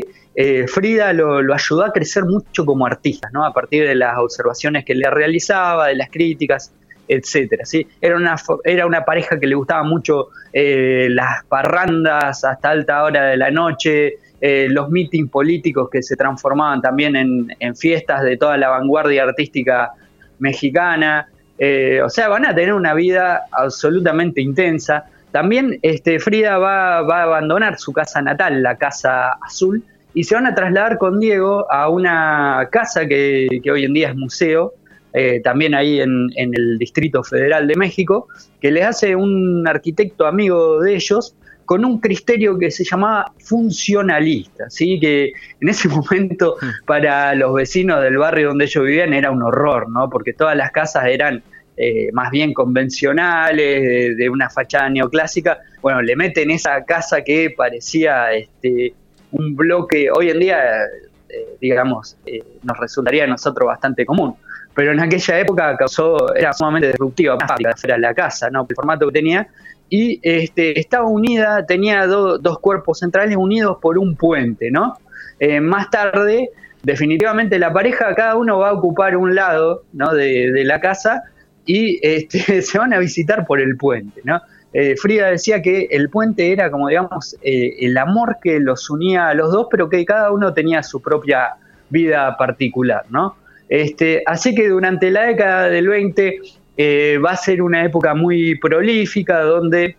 Frida 0.67 1.13
lo, 1.13 1.39
ayudó 1.51 1.83
a 1.83 1.91
crecer 1.91 2.23
mucho 2.23 2.63
como 2.63 2.85
artista, 2.85 3.27
¿no? 3.33 3.43
A 3.43 3.51
partir 3.51 3.87
de 3.87 3.95
las 3.95 4.19
observaciones 4.19 4.85
que 4.85 4.93
le 4.93 5.09
realizaba, 5.09 5.87
de 5.87 5.95
las 5.95 6.11
críticas, 6.11 6.71
etcétera, 7.07 7.65
¿sí? 7.65 7.87
Era 7.99 8.17
una, 8.17 8.35
era 8.63 8.85
una 8.85 9.03
pareja 9.03 9.39
que 9.39 9.47
le 9.47 9.55
gustaba 9.55 9.81
mucho 9.81 10.27
las 10.53 11.43
parrandas 11.45 12.43
hasta 12.43 12.69
alta 12.69 13.03
hora 13.03 13.29
de 13.29 13.37
la 13.37 13.49
noche, 13.49 14.17
eh, 14.39 14.67
los 14.69 14.89
mítines 14.89 15.31
políticos 15.31 15.89
que 15.91 16.03
se 16.03 16.15
transformaban 16.15 16.79
también 16.79 17.15
en, 17.15 17.75
fiestas 17.75 18.23
de 18.23 18.37
toda 18.37 18.55
la 18.57 18.69
vanguardia 18.69 19.23
artística 19.23 19.91
mexicana. 20.37 21.27
Eh, 21.57 22.01
o 22.03 22.09
sea, 22.09 22.27
van 22.27 22.45
a 22.45 22.53
tener 22.53 22.73
una 22.73 22.93
vida 22.93 23.45
absolutamente 23.51 24.41
intensa. 24.41 25.05
También 25.31 25.79
este, 25.81 26.19
Frida 26.19 26.59
va, 26.59 26.97
a 26.97 27.23
abandonar 27.23 27.79
su 27.79 27.91
casa 27.93 28.21
natal, 28.21 28.61
la 28.61 28.77
Casa 28.77 29.31
Azul, 29.43 29.83
y 30.13 30.23
se 30.23 30.35
van 30.35 30.45
a 30.45 30.53
trasladar 30.53 30.99
con 30.99 31.19
Diego 31.19 31.71
a 31.71 31.89
una 31.89 32.69
casa 32.71 33.07
que, 33.07 33.59
hoy 33.71 33.85
en 33.85 33.93
día 33.93 34.09
es 34.09 34.15
museo, 34.15 34.73
eh, 35.13 35.41
también 35.43 35.73
ahí 35.73 35.99
en, 35.99 36.27
en, 36.35 36.51
el 36.55 36.77
Distrito 36.77 37.23
Federal 37.23 37.67
de 37.67 37.75
México, 37.75 38.27
que 38.61 38.71
les 38.71 38.85
hace 38.85 39.15
un 39.15 39.67
arquitecto 39.67 40.27
amigo 40.27 40.79
de 40.81 40.95
ellos, 40.95 41.35
con 41.67 41.83
un 41.83 41.99
criterio 41.99 42.57
que 42.57 42.71
se 42.71 42.85
llamaba 42.85 43.33
funcionalista, 43.39 44.69
¿sí? 44.69 44.97
que 45.01 45.33
en 45.59 45.67
ese 45.67 45.89
momento 45.89 46.55
hmm. 46.59 46.85
para 46.85 47.35
los 47.35 47.53
vecinos 47.53 48.01
del 48.01 48.17
barrio 48.17 48.47
donde 48.47 48.65
ellos 48.65 48.85
vivían 48.85 49.13
era 49.13 49.31
un 49.31 49.43
horror, 49.43 49.89
¿no? 49.89 50.09
porque 50.09 50.31
todas 50.31 50.55
las 50.55 50.71
casas 50.71 51.05
eran 51.07 51.43
eh, 51.75 52.09
más 52.13 52.31
bien 52.31 52.53
convencionales, 52.53 54.17
de, 54.17 54.29
una 54.29 54.49
fachada 54.49 54.89
neoclásica. 54.89 55.59
Bueno, 55.81 56.01
le 56.01 56.15
meten 56.15 56.49
esa 56.51 56.83
casa 56.85 57.21
que 57.21 57.53
parecía 57.55 58.31
este, 58.31 58.93
un 59.31 59.53
bloque, 59.53 60.09
hoy 60.09 60.29
en 60.29 60.39
día, 60.39 60.85
eh, 61.29 61.57
digamos, 61.59 62.17
eh, 62.25 62.43
nos 62.63 62.77
resultaría 62.79 63.25
a 63.25 63.27
nosotros 63.27 63.67
bastante 63.67 64.05
común. 64.05 64.35
Pero 64.73 64.93
en 64.93 65.01
aquella 65.01 65.39
época 65.39 65.75
causó, 65.75 66.33
era 66.33 66.53
sumamente 66.53 66.87
disruptiva 66.87 67.37
era 67.83 67.97
la 67.97 68.13
casa, 68.13 68.49
¿no? 68.49 68.65
El 68.67 68.75
formato 68.75 69.07
que 69.07 69.13
tenía 69.13 69.47
y 69.89 70.19
este, 70.21 70.79
estaba 70.79 71.07
unida, 71.07 71.65
tenía 71.65 72.05
dos 72.07 72.59
cuerpos 72.59 72.99
centrales 72.99 73.37
unidos 73.37 73.77
por 73.81 73.97
un 73.97 74.15
puente, 74.15 74.69
¿no? 74.71 74.97
Eh, 75.39 75.59
más 75.61 75.89
tarde, 75.89 76.49
definitivamente 76.83 77.59
la 77.59 77.71
pareja, 77.71 78.13
cada 78.15 78.35
uno 78.35 78.59
va 78.59 78.69
a 78.69 78.73
ocupar 78.73 79.15
un 79.15 79.35
lado 79.35 79.83
de, 79.91 80.63
la 80.65 80.79
casa 80.79 81.23
y 81.65 81.99
este, 82.01 82.61
se 82.61 82.77
van 82.77 82.93
a 82.93 82.99
visitar 82.99 83.45
por 83.45 83.61
el 83.61 83.77
puente, 83.77 84.21
¿no? 84.23 84.41
Eh, 84.73 84.95
Frida 84.97 85.31
decía 85.31 85.61
que 85.61 85.87
el 85.91 86.09
puente 86.09 86.51
era 86.51 86.69
como, 86.69 86.89
digamos, 86.89 87.37
eh, 87.41 87.77
el 87.79 87.97
amor 87.97 88.37
que 88.43 88.59
los 88.59 88.89
unía 88.89 89.29
a 89.29 89.33
los 89.33 89.51
dos, 89.51 89.67
pero 89.71 89.89
que 89.89 90.03
cada 90.05 90.31
uno 90.31 90.53
tenía 90.53 90.83
su 90.83 91.01
propia 91.01 91.55
vida 91.89 92.35
particular, 92.37 93.05
¿no? 93.09 93.37
Este, 93.69 94.23
así 94.25 94.53
que 94.53 94.67
durante 94.69 95.09
la 95.09 95.23
década 95.23 95.69
del 95.69 95.87
20 95.87 96.41
eh, 96.77 97.17
va 97.23 97.31
a 97.31 97.37
ser 97.37 97.61
una 97.61 97.83
época 97.83 98.13
muy 98.13 98.55
prolífica 98.55 99.41
donde 99.41 99.97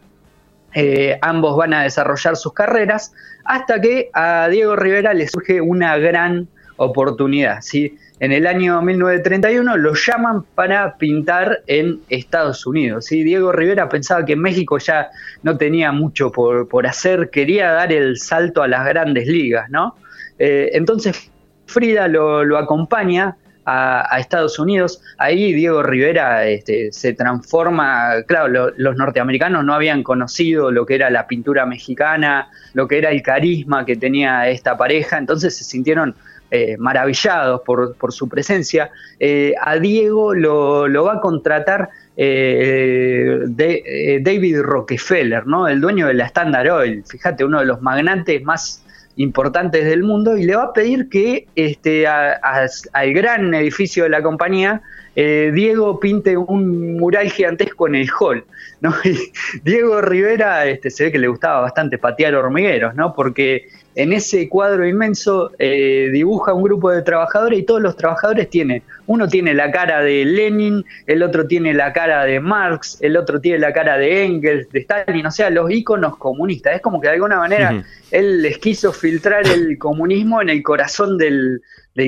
eh, 0.75 1.19
ambos 1.23 1.57
van 1.57 1.75
a 1.75 1.83
desarrollar 1.83 2.37
sus 2.37 2.53
carreras 2.53 3.13
hasta 3.45 3.81
que 3.81 4.11
a 4.13 4.49
Diego 4.49 4.77
Rivera 4.77 5.13
le 5.13 5.27
surge 5.27 5.61
una 5.61 5.97
gran 5.99 6.47
oportunidad. 6.77 7.63
¿sí? 7.63 7.99
En 8.21 8.31
el 8.31 8.47
año 8.47 8.81
1931 8.83 9.77
lo 9.77 9.95
llaman 9.95 10.45
para 10.55 10.97
pintar 10.97 11.63
en 11.67 12.01
Estados 12.09 12.67
Unidos. 12.67 13.07
¿sí? 13.07 13.25
Diego 13.25 13.51
Rivera 13.51 13.89
pensaba 13.89 14.25
que 14.25 14.37
México 14.37 14.79
ya 14.79 15.09
no 15.43 15.57
tenía 15.57 15.91
mucho 15.91 16.31
por, 16.31 16.87
hacer, 16.87 17.31
quería 17.31 17.73
dar 17.73 17.93
el 17.93 18.19
salto 18.19 18.63
a 18.63 18.69
las 18.69 18.87
grandes 18.87 19.27
ligas. 19.27 19.69
¿no? 19.71 19.97
Eh, 20.39 20.71
entonces 20.75 21.31
Frida 21.67 22.07
lo, 22.07 22.45
lo 22.45 22.57
acompaña 22.57 23.37
a, 23.69 24.19
Estados 24.19 24.59
Unidos. 24.59 25.01
Ahí 25.19 25.53
Diego 25.53 25.83
Rivera 25.83 26.47
este, 26.47 26.91
se 26.93 27.13
transforma, 27.13 28.23
claro, 28.27 28.73
los 28.77 28.97
norteamericanos 28.97 29.65
no 29.65 29.75
habían 29.75 30.03
conocido 30.03 30.71
lo 30.71 30.87
que 30.87 30.95
era 30.95 31.11
la 31.11 31.27
pintura 31.27 31.67
mexicana, 31.67 32.49
lo 32.75 32.89
que 32.89 32.99
era 32.99 33.11
el 33.11 33.23
carisma 33.23 33.85
que 33.85 33.97
tenía 33.97 34.49
esta 34.49 34.77
pareja, 34.77 35.19
entonces 35.19 35.57
se 35.57 35.65
sintieron 35.65 36.15
eh, 36.51 36.77
maravillados 36.79 37.61
por, 37.61 38.13
su 38.13 38.29
presencia. 38.29 38.91
Eh, 39.21 39.53
a 39.61 39.79
Diego 39.79 40.35
lo, 40.35 41.05
va 41.05 41.15
a 41.15 41.21
contratar 41.21 41.91
eh, 42.17 43.41
de, 43.47 44.21
David 44.25 44.61
Rockefeller, 44.63 45.47
¿no? 45.47 45.69
el 45.69 45.81
dueño 45.81 46.07
de 46.07 46.15
la 46.15 46.25
Standard 46.25 46.71
Oil, 46.71 47.05
fíjate, 47.07 47.45
uno 47.45 47.61
de 47.61 47.67
los 47.67 47.83
magnates 47.83 48.43
más 48.43 48.83
importantes 49.19 49.85
del 49.85 50.05
mundo 50.05 50.37
y 50.37 50.45
le 50.45 50.57
va 50.57 50.63
a 50.65 50.73
pedir 50.73 51.09
que 51.09 51.47
este, 51.57 52.07
al 52.07 53.13
gran 53.13 53.53
edificio 53.53 54.05
de 54.05 54.11
la 54.11 54.23
compañía 54.23 54.81
eh, 55.17 55.51
Diego 55.53 55.99
pinte 55.99 56.37
un 56.37 56.97
mural 56.97 57.29
gigantesco 57.29 57.89
en 57.89 57.97
el 57.97 58.09
hall. 58.19 58.45
¿no? 58.81 58.95
Diego 59.65 60.01
Rivera 60.01 60.67
este, 60.67 60.91
se 60.91 61.05
ve 61.05 61.13
que 61.13 61.19
le 61.19 61.27
gustaba 61.27 61.61
bastante 61.63 61.99
patear 61.99 62.37
hormigueros, 62.37 62.95
¿no? 62.95 63.13
porque 63.13 63.69
en 63.99 64.13
ese 64.13 64.49
cuadro 64.49 64.87
inmenso 64.87 65.51
eh, 65.59 66.09
dibuja 66.13 66.53
un 66.53 66.63
grupo 66.63 66.93
de 66.93 67.03
trabajadores 67.03 67.59
y 67.59 67.65
todos 67.65 67.83
los 67.83 67.97
trabajadores 67.97 68.49
tienen, 68.49 68.81
uno 69.07 69.27
tiene 69.27 69.55
la 69.55 69.73
cara 69.73 70.03
de 70.03 70.25
Lenin, 70.25 70.85
el 71.09 71.21
otro 71.21 71.49
tiene 71.49 71.75
la 71.75 71.93
cara 71.93 72.25
de 72.25 72.39
Marx, 72.39 72.99
el 73.01 73.17
otro 73.17 73.41
tiene 73.41 73.59
la 73.59 73.73
cara 73.73 73.99
de 73.99 74.25
Engels, 74.25 74.71
de 74.71 74.79
Stalin, 74.79 75.27
o 75.27 75.33
sea, 75.33 75.51
los 75.51 75.69
íconos 75.73 76.17
comunistas. 76.17 76.77
Es 76.77 76.81
como 76.81 77.01
que 77.01 77.09
de 77.09 77.15
alguna 77.15 77.39
manera 77.39 77.83
él 78.13 78.41
les 78.41 78.59
quiso 78.59 78.93
filtrar 78.93 79.45
el 79.49 79.77
comunismo 79.79 80.41
en 80.41 80.51
el 80.51 80.63
corazón 80.63 81.19
del, 81.19 81.61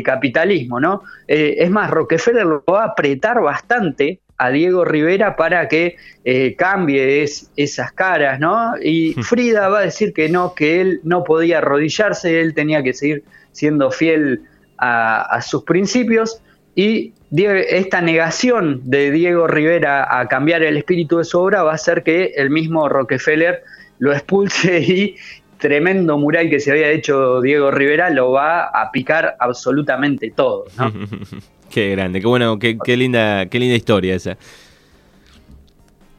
capitalismo, 0.05 0.79
¿no? 0.79 1.03
Eh, 1.27 1.57
es 1.59 1.69
más, 1.69 1.91
Rockefeller 1.91 2.47
lo 2.47 2.63
va 2.73 2.85
a 2.85 2.87
apretar 2.91 3.41
bastante 3.43 4.21
a 4.41 4.51
Diego 4.51 4.87
Rivera 4.87 5.37
para 5.37 5.69
que 5.69 5.97
eh, 6.25 6.57
cambie 6.57 7.23
esas 7.57 7.93
caras, 7.93 8.41
¿no? 8.41 8.73
Y 8.83 9.13
Frida 9.23 9.69
va 9.69 9.81
a 9.81 9.83
decir 9.83 10.15
que 10.15 10.31
no, 10.31 10.55
que 10.55 10.81
él 10.81 11.01
no 11.05 11.25
podía 11.25 11.59
arrodillarse, 11.59 12.41
él 12.41 12.55
tenía 12.55 12.83
que 12.83 12.95
seguir 12.95 13.23
siendo 13.53 13.91
fiel 13.91 14.41
a, 14.79 15.43
sus 15.43 15.65
principios 15.65 16.41
y 16.75 17.13
esta 17.31 18.01
negación 18.01 18.81
de 18.85 19.11
Diego 19.11 19.47
Rivera 19.47 20.19
a 20.19 20.27
cambiar 20.27 20.63
el 20.63 20.79
espíritu 20.79 21.19
de 21.19 21.25
su 21.25 21.39
obra 21.39 21.63
va 21.63 21.73
a 21.73 21.75
hacer 21.75 22.03
que 22.03 22.33
el 22.37 22.49
mismo 22.49 22.89
Rockefeller 22.89 23.63
lo 23.99 24.15
expulse 24.15 24.81
y 24.89 25.17
tremendo 25.61 26.19
mural 26.19 26.51
que 26.51 26.59
se 26.59 26.71
había 26.71 26.91
hecho 26.91 27.41
Diego 27.41 27.71
Rivera 27.71 28.11
lo 28.11 28.33
va 28.33 28.65
a 28.65 28.91
picar 28.91 29.37
absolutamente 29.39 30.33
todo, 30.35 30.65
¿no? 30.77 30.93
Qué 31.71 31.91
grande, 31.91 32.21
qué 32.21 32.27
bueno, 32.27 32.59
qué, 32.59 32.97
linda, 32.97 33.47
qué 33.47 33.61
linda 33.61 33.77
historia 33.77 34.17
esa. 34.17 34.37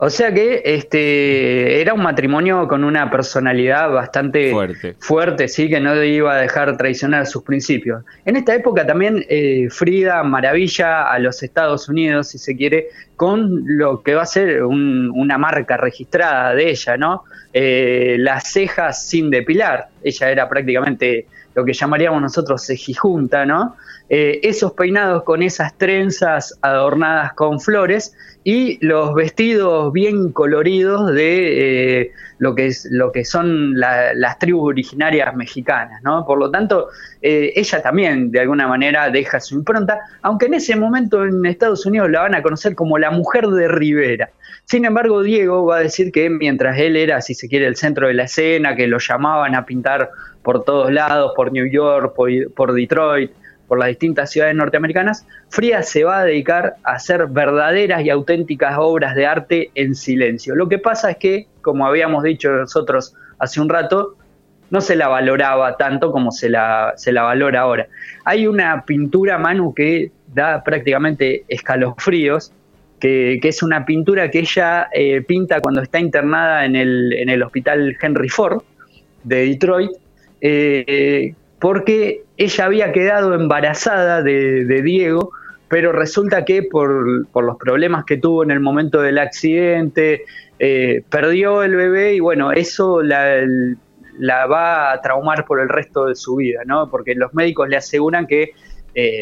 O 0.04 0.10
sea 0.10 0.34
que 0.34 0.64
este 0.66 1.80
era 1.80 1.94
un 1.94 2.02
matrimonio 2.02 2.68
con 2.68 2.84
una 2.84 3.12
personalidad 3.12 3.92
bastante 3.92 4.52
fuerte, 4.98 5.48
sí, 5.48 5.70
que 5.70 5.80
no 5.80 6.04
iba 6.04 6.34
a 6.34 6.38
dejar 6.38 6.76
traicionar 6.76 7.28
sus 7.28 7.44
principios. 7.44 8.04
En 8.26 8.36
esta 8.36 8.56
época 8.56 8.84
también 8.88 9.24
eh, 9.30 9.68
Frida 9.70 10.24
maravilla 10.24 11.04
a 11.04 11.20
los 11.20 11.44
Estados 11.44 11.88
Unidos, 11.88 12.30
si 12.30 12.40
se 12.40 12.56
quiere, 12.56 12.88
con 13.16 13.62
lo 13.64 14.02
que 14.02 14.16
va 14.16 14.24
a 14.24 14.26
ser 14.26 14.64
una 14.64 15.38
marca 15.38 15.78
registrada 15.78 16.56
de 16.56 16.72
ella, 16.72 16.98
¿no? 16.98 17.24
Eh, 17.54 18.16
las 18.18 18.52
cejas 18.52 19.08
sin 19.08 19.30
depilar. 19.30 19.90
Ella 20.02 20.32
era 20.32 20.50
prácticamente 20.50 21.28
lo 21.54 21.66
que 21.66 21.74
llamaríamos 21.74 22.22
nosotros 22.22 22.66
cejijunta, 22.66 23.46
¿no? 23.46 23.76
Eh, 24.10 24.40
esos 24.44 24.74
peinados 24.74 25.24
con 25.24 25.42
esas 25.42 25.78
trenzas 25.78 26.58
adornadas 26.62 27.34
con 27.34 27.60
flores 27.60 28.14
y 28.44 28.84
los 28.86 29.14
vestidos 29.14 29.94
bien 29.94 30.32
coloridos 30.32 31.14
de 31.14 32.02
eh, 32.02 32.12
lo, 32.40 32.56
que 32.56 32.68
es, 32.68 32.88
lo 32.90 33.12
que 33.12 33.24
son 33.24 33.80
las 33.80 34.40
tribus 34.40 34.70
originarias 34.70 35.36
mexicanas, 35.36 36.02
¿no? 36.04 36.26
Por 36.26 36.40
lo 36.40 36.50
tanto, 36.50 36.90
eh, 37.22 37.54
ella 37.56 37.82
también 37.82 38.32
de 38.32 38.40
alguna 38.40 38.68
manera 38.68 39.10
deja 39.10 39.40
su 39.40 39.56
impronta, 39.56 40.00
aunque 40.24 40.48
en 40.48 40.56
ese 40.56 40.76
momento 40.76 41.24
en 41.24 41.46
Estados 41.46 41.86
Unidos 41.86 42.10
la 42.10 42.22
van 42.22 42.36
a 42.36 42.42
conocer 42.42 42.76
como 42.76 42.98
la 42.98 43.12
mujer 43.12 43.48
de 43.48 43.68
Rivera. 43.68 44.30
Sin 44.66 44.86
embargo, 44.86 45.22
Diego 45.22 45.66
va 45.66 45.78
a 45.78 45.80
decir 45.82 46.12
que 46.12 46.30
mientras 46.30 46.78
él 46.78 46.96
era, 46.96 47.22
si 47.22 47.34
se 47.34 47.48
quiere, 47.48 47.68
el 47.68 47.76
centro 47.76 48.08
de 48.08 48.14
la 48.14 48.24
escena, 48.24 48.76
que 48.76 48.88
lo 48.88 48.98
llamaban 49.00 49.54
a 49.56 49.66
pintar 49.66 50.10
por 50.44 50.64
todos 50.64 50.92
lados, 50.92 51.34
por 51.36 51.52
New 51.52 51.70
York, 51.70 52.14
por 52.56 52.74
Detroit, 52.74 53.32
por 53.72 53.80
las 53.80 53.88
distintas 53.88 54.30
ciudades 54.30 54.54
norteamericanas, 54.54 55.26
Fría 55.48 55.82
se 55.82 56.04
va 56.04 56.20
a 56.20 56.26
dedicar 56.26 56.76
a 56.84 56.92
hacer 56.92 57.28
verdaderas 57.28 58.04
y 58.04 58.10
auténticas 58.10 58.76
obras 58.78 59.16
de 59.16 59.26
arte 59.26 59.72
en 59.76 59.96
silencio. 59.96 60.56
Lo 60.56 60.68
que 60.68 60.78
pasa 60.78 61.12
es 61.12 61.16
que, 61.16 61.48
como 61.62 61.88
habíamos 61.88 62.24
dicho 62.24 62.52
nosotros 62.52 63.16
hace 63.40 63.62
un 63.62 63.70
rato, 63.70 64.18
no 64.72 64.82
se 64.82 64.98
la 64.98 65.08
valoraba 65.08 65.78
tanto 65.78 66.12
como 66.12 66.34
se 66.34 66.50
la, 66.50 66.92
se 66.98 67.14
la 67.14 67.22
valora 67.24 67.62
ahora. 67.62 67.88
Hay 68.26 68.46
una 68.46 68.84
pintura, 68.86 69.38
Manu, 69.38 69.74
que 69.74 70.12
da 70.34 70.62
prácticamente 70.66 71.46
escalofríos, 71.48 72.52
que, 73.00 73.40
es 73.42 73.64
una 73.64 73.86
pintura 73.86 74.30
que 74.30 74.40
ella 74.40 74.90
eh, 74.94 75.22
pinta 75.22 75.62
cuando 75.62 75.82
está 75.82 75.98
internada 75.98 76.66
en 76.66 76.76
el, 76.76 77.14
en 77.14 77.30
el 77.30 77.42
hospital 77.42 77.98
Henry 78.02 78.28
Ford 78.28 78.64
de 79.24 79.48
Detroit, 79.48 79.92
eh, 80.42 81.36
porque 81.60 82.24
ella 82.38 82.66
había 82.66 82.92
quedado 82.92 83.34
embarazada 83.36 84.22
de, 84.24 84.82
Diego, 84.82 85.32
pero 85.70 85.92
resulta 85.92 86.44
que 86.44 86.64
por, 86.64 87.28
los 87.44 87.58
problemas 87.58 88.06
que 88.06 88.18
tuvo 88.18 88.44
en 88.44 88.52
el 88.52 88.60
momento 88.60 89.02
del 89.02 89.20
accidente, 89.20 90.26
eh, 90.60 91.04
perdió 91.10 91.64
el 91.64 91.76
bebé 91.76 92.16
y 92.16 92.20
bueno, 92.20 92.52
eso 92.52 93.02
la, 93.02 93.42
la, 94.18 94.46
va 94.48 94.92
a 94.92 95.02
traumar 95.02 95.46
por 95.46 95.60
el 95.60 95.70
resto 95.70 96.08
de 96.08 96.16
su 96.16 96.36
vida, 96.36 96.62
¿no? 96.66 96.90
Porque 96.90 97.16
los 97.16 97.34
médicos 97.34 97.70
le 97.70 97.78
aseguran 97.78 98.28
que 98.28 98.52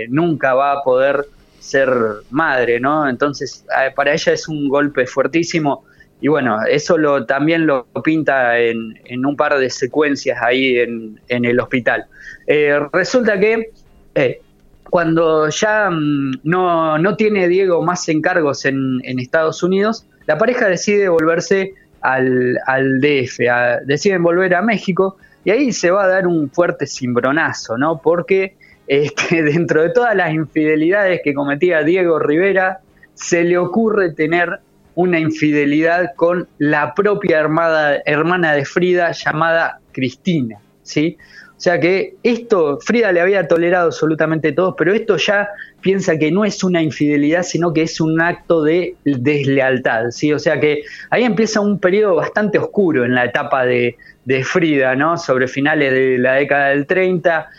nunca 0.10 0.56
va 0.56 0.72
a 0.72 0.84
poder 0.84 1.26
ser 1.60 1.90
madre, 2.32 2.80
¿no? 2.80 3.08
Entonces, 3.08 3.66
para 3.96 4.14
ella 4.14 4.34
es 4.34 4.48
un 4.48 4.68
golpe 4.68 5.06
fuertísimo 5.06 5.84
y 6.22 6.28
bueno, 6.28 6.58
eso 6.70 6.98
lo, 6.98 7.26
también 7.26 7.66
lo 7.66 7.88
pinta 8.04 8.60
en, 8.60 9.26
un 9.26 9.36
par 9.38 9.58
de 9.58 9.70
secuencias 9.70 10.38
ahí 10.42 10.78
en, 10.78 11.20
el 11.28 11.60
hospital. 11.60 12.06
Eh, 12.46 12.80
resulta 12.92 13.40
que 13.40 13.72
eh, 14.16 14.42
cuando 14.90 15.50
ya 15.50 15.90
mm, 15.90 16.42
no, 16.44 17.16
tiene 17.16 17.48
Diego 17.48 17.84
más 17.84 18.10
encargos 18.10 18.66
en, 18.66 19.02
Estados 19.04 19.64
Unidos, 19.64 20.06
la 20.26 20.38
pareja 20.38 20.68
decide 20.68 21.08
volverse 21.08 21.74
al, 22.02 22.60
DF, 23.00 23.40
deciden 23.86 24.24
volver 24.24 24.56
a 24.56 24.62
México 24.62 25.18
y 25.46 25.52
ahí 25.52 25.72
se 25.72 25.90
va 25.90 26.04
a 26.04 26.08
dar 26.08 26.28
un 26.28 26.50
fuerte 26.50 26.86
cimbronazo, 26.86 27.78
¿no? 27.78 28.02
Porque 28.02 28.56
este, 28.88 29.44
dentro 29.44 29.84
de 29.84 29.92
todas 29.92 30.16
las 30.16 30.34
infidelidades 30.34 31.22
que 31.24 31.34
cometía 31.34 31.84
Diego 31.84 32.20
Rivera, 32.20 32.80
se 33.14 33.44
le 33.44 33.58
ocurre 33.58 34.12
tener 34.12 34.60
una 35.00 35.18
infidelidad 35.18 36.14
con 36.18 36.46
la 36.58 36.94
propia 36.94 37.40
hermana 37.40 38.54
de 38.54 38.66
Frida 38.66 39.14
llamada 39.14 39.80
Cristina, 39.94 40.58
¿sí? 40.84 41.16
O 41.56 41.62
sea 41.62 41.80
que 41.80 42.16
esto, 42.22 42.80
Frida 42.82 43.14
le 43.14 43.22
había 43.22 43.48
tolerado 43.48 43.86
absolutamente 43.88 44.52
todo, 44.52 44.76
pero 44.76 44.94
esto 44.94 45.16
ya 45.16 45.48
piensa 45.80 46.18
que 46.18 46.32
no 46.32 46.44
es 46.44 46.66
una 46.66 46.82
infidelidad, 46.82 47.44
sino 47.44 47.74
que 47.74 47.84
es 47.84 48.02
un 48.02 48.20
acto 48.20 48.62
de 48.62 48.98
deslealtad, 49.06 50.10
¿sí? 50.10 50.34
O 50.34 50.40
sea 50.40 50.60
que 50.60 50.82
ahí 51.12 51.24
empieza 51.24 51.62
un 51.62 51.80
periodo 51.80 52.16
bastante 52.16 52.60
oscuro 52.60 53.06
en 53.06 53.16
la 53.16 53.24
etapa 53.24 53.66
de, 53.66 53.96
Frida, 54.44 54.96
¿no? 54.96 55.18
Sobre 55.18 55.48
finales 55.48 55.92
de 55.94 56.18
la 56.20 56.34
década 56.34 56.70
del 56.70 56.86
30, 56.86 57.50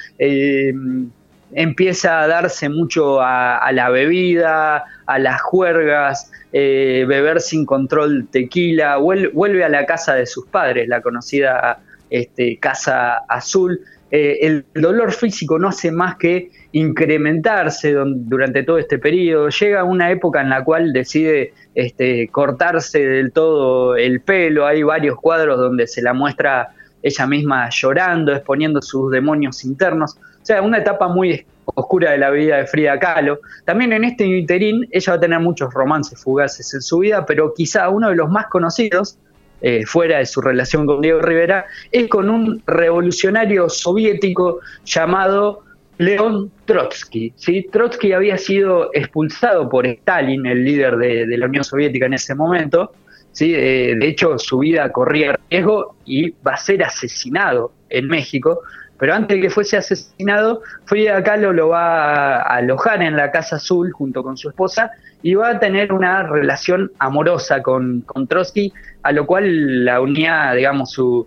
empieza 1.53 2.21
a 2.21 2.27
darse 2.27 2.69
mucho 2.69 3.21
a, 3.21 3.71
la 3.73 3.91
bebida, 3.91 4.85
a 5.07 5.19
las 5.19 5.41
juergas, 5.43 6.31
eh, 6.53 7.05
beber 7.07 7.41
sin 7.41 7.65
control 7.65 8.29
tequila, 8.31 8.97
vuelve, 8.97 9.65
a 9.65 9.69
la 9.69 9.87
casa 9.87 10.15
de 10.15 10.27
sus 10.27 10.47
padres, 10.47 10.89
la 10.89 11.01
conocida 11.01 11.81
este, 12.11 12.59
Casa 12.59 13.19
Azul. 13.29 13.81
Eh, 14.11 14.39
el 14.43 14.65
dolor 14.75 15.13
físico 15.13 15.59
no 15.61 15.69
hace 15.69 15.93
más 15.93 16.17
que 16.17 16.51
incrementarse 16.73 17.95
durante 17.95 18.65
todo 18.65 18.79
este 18.79 18.99
periodo. 18.99 19.49
Llega 19.49 19.85
una 19.85 20.11
época 20.11 20.41
en 20.41 20.51
la 20.51 20.65
cual 20.65 20.93
decide 20.93 21.55
este, 21.75 22.29
cortarse 22.29 23.07
del 23.07 23.33
todo 23.33 23.97
el 23.97 24.21
pelo. 24.21 24.67
Hay 24.67 24.83
varios 24.83 25.17
cuadros 25.17 25.59
donde 25.59 25.87
se 25.87 26.03
la 26.03 26.13
muestra 26.13 26.71
ella 27.03 27.27
misma 27.27 27.69
llorando, 27.71 28.33
exponiendo 28.33 28.83
sus 28.83 29.11
demonios 29.11 29.65
internos. 29.65 30.19
Sea, 30.51 30.63
una 30.63 30.79
etapa 30.79 31.07
muy 31.07 31.47
oscura 31.65 32.11
de 32.11 32.19
la 32.19 32.29
vida 32.31 32.57
de 32.57 32.67
Frida 32.67 32.99
Kahlo. 32.99 33.39
También 33.65 33.93
en 33.93 34.03
este 34.03 34.25
interín 34.27 34.85
ella 34.91 35.13
va 35.13 35.17
a 35.17 35.21
tener 35.21 35.39
muchos 35.39 35.73
romances 35.73 36.21
fugaces 36.21 36.75
en 36.75 36.83
su 36.83 36.99
vida, 36.99 37.25
pero 37.25 37.55
quizá 37.55 37.89
uno 37.89 38.09
de 38.09 38.17
los 38.17 38.29
más 38.29 38.47
conocidos, 38.49 39.17
eh, 39.61 39.87
fuera 39.87 40.19
de 40.19 40.27
su 40.27 40.41
relación 40.41 40.87
con 40.87 41.03
Diego 41.03 41.21
Rivera, 41.21 41.67
es 41.93 42.09
con 42.09 42.29
un 42.29 42.65
revolucionario 42.67 43.69
soviético 43.69 44.59
llamado 44.85 45.63
León 45.99 46.51
Trotsky. 46.65 47.33
¿sí? 47.37 47.69
Trotsky 47.71 48.13
había 48.13 48.37
sido 48.37 48.91
expulsado 48.93 49.69
por 49.69 49.87
Stalin, 49.87 50.47
el 50.47 50.65
líder 50.65 50.97
de, 50.97 51.39
la 51.39 51.47
Unión 51.47 51.63
Soviética 51.63 52.07
en 52.07 52.15
ese 52.15 52.35
momento. 52.35 52.91
¿sí? 53.31 53.55
Eh, 53.55 53.95
de 53.97 54.09
hecho, 54.09 54.37
su 54.37 54.59
vida 54.59 54.91
corría 54.91 55.39
riesgo 55.49 55.95
y 56.05 56.31
va 56.45 56.55
a 56.55 56.57
ser 56.57 56.83
asesinado 56.83 57.71
en 57.89 58.09
México 58.09 58.63
pero 59.01 59.15
antes 59.15 59.39
de 59.39 59.41
que 59.41 59.51
fuese 59.51 59.79
asesinado, 59.79 60.63
Frida 60.85 61.23
Kahlo 61.25 61.55
lo 61.55 61.71
va 61.71 62.37
a 62.37 62.57
alojar 62.57 63.03
en 63.03 63.17
la 63.17 63.31
Casa 63.31 63.57
Azul 63.57 63.91
junto 63.93 64.23
con 64.23 64.37
su 64.37 64.51
esposa 64.51 64.93
y 65.23 65.35
va 65.35 65.49
a 65.49 65.59
tener 65.59 65.91
una 65.91 66.23
relación 66.23 66.93
amorosa 66.99 67.63
con, 67.63 68.05
Trotsky, 68.29 68.73
a 69.03 69.13
lo 69.13 69.27
cual 69.27 69.87
la 69.87 70.03
unía, 70.03 70.53
digamos, 70.53 70.93
su, 70.93 71.27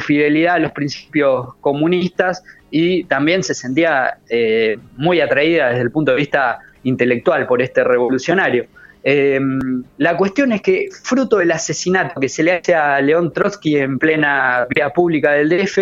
fidelidad 0.00 0.54
a 0.54 0.58
los 0.60 0.72
principios 0.72 1.54
comunistas 1.60 2.44
y 2.70 3.04
también 3.04 3.42
se 3.42 3.54
sentía 3.54 4.18
eh, 4.28 4.78
muy 4.96 5.20
atraída 5.20 5.70
desde 5.70 5.82
el 5.82 5.90
punto 5.90 6.12
de 6.12 6.18
vista 6.18 6.60
intelectual 6.84 7.46
por 7.46 7.60
este 7.60 7.82
revolucionario. 7.82 8.66
Em, 9.02 9.82
la 9.98 10.16
cuestión 10.16 10.52
es 10.52 10.62
que, 10.62 10.88
fruto 11.02 11.38
del 11.38 11.50
asesinato 11.50 12.20
que 12.20 12.28
se 12.28 12.44
le 12.44 12.52
hace 12.52 12.74
a 12.74 13.00
León 13.00 13.32
Trotsky 13.32 13.78
en 13.78 13.98
plena 13.98 14.66
vía 14.70 14.90
pública 14.90 15.32
del 15.32 15.48
DF, 15.48 15.78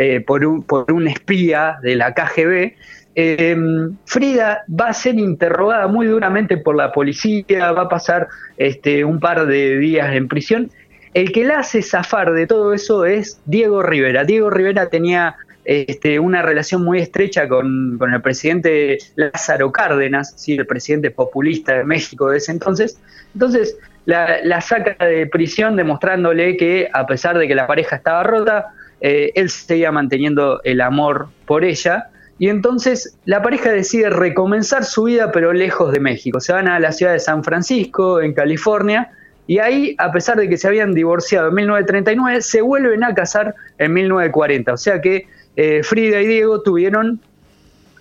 eh, 0.00 0.20
por, 0.20 0.44
un, 0.44 1.08
espía 1.08 1.80
de 1.82 1.96
la 1.96 2.14
KGB, 2.14 2.76
em, 3.16 3.96
Frida 4.04 4.62
va 4.68 4.90
a 4.90 4.92
ser 4.92 5.18
interrogada 5.18 5.88
muy 5.88 6.06
duramente 6.06 6.56
por 6.56 6.76
la 6.76 6.92
policía, 6.92 7.72
va 7.72 7.82
a 7.82 7.88
pasar 7.88 8.28
este, 8.58 9.04
un 9.04 9.18
par 9.18 9.48
de 9.48 9.76
días 9.76 10.14
en 10.14 10.28
prisión. 10.28 10.70
El 11.14 11.32
que 11.32 11.42
la 11.42 11.58
hace 11.58 11.82
zafar 11.82 12.32
de 12.32 12.46
todo 12.46 12.74
eso 12.74 13.06
es 13.06 13.40
Diego 13.44 13.82
Rivera. 13.82 14.22
Diego 14.22 14.50
Rivera 14.50 14.88
tenía 14.88 15.34
este, 15.64 16.20
una 16.20 16.42
relación 16.42 16.84
muy 16.84 17.00
estrecha 17.00 17.48
con, 17.48 17.98
el 18.00 18.22
presidente 18.22 18.98
Lázaro 19.16 19.72
Cárdenas, 19.72 20.32
¿sí? 20.36 20.54
el 20.54 20.66
presidente 20.66 21.10
populista 21.10 21.76
de 21.76 21.82
México 21.82 22.30
de 22.30 22.36
ese 22.36 22.52
entonces. 22.52 23.00
Entonces 23.34 23.76
la 24.06 24.60
saca 24.60 25.04
de 25.04 25.26
prisión 25.26 25.74
demostrándole 25.74 26.56
que 26.56 26.88
a 26.92 27.04
pesar 27.04 27.36
de 27.36 27.48
que 27.48 27.56
la 27.56 27.66
pareja 27.66 27.96
estaba 27.96 28.22
rota, 28.22 28.72
eh, 29.00 29.32
él 29.34 29.50
seguía 29.50 29.92
manteniendo 29.92 30.60
el 30.64 30.80
amor 30.80 31.28
por 31.46 31.64
ella. 31.64 32.08
Y 32.38 32.48
entonces 32.48 33.16
la 33.24 33.42
pareja 33.42 33.70
decide 33.70 34.10
recomenzar 34.10 34.84
su 34.84 35.04
vida, 35.04 35.32
pero 35.32 35.52
lejos 35.52 35.92
de 35.92 36.00
México. 36.00 36.40
Se 36.40 36.52
van 36.52 36.68
a 36.68 36.78
la 36.78 36.92
ciudad 36.92 37.12
de 37.12 37.18
San 37.18 37.42
Francisco, 37.42 38.20
en 38.20 38.32
California, 38.32 39.10
y 39.48 39.58
ahí, 39.58 39.94
a 39.98 40.12
pesar 40.12 40.36
de 40.36 40.48
que 40.48 40.58
se 40.58 40.68
habían 40.68 40.94
divorciado 40.94 41.48
en 41.48 41.54
1939, 41.54 42.42
se 42.42 42.60
vuelven 42.60 43.02
a 43.02 43.14
casar 43.14 43.54
en 43.78 43.92
1940. 43.94 44.72
O 44.72 44.76
sea 44.76 45.00
que 45.00 45.26
eh, 45.56 45.82
Frida 45.82 46.20
y 46.20 46.26
Diego 46.26 46.60
tuvieron 46.62 47.20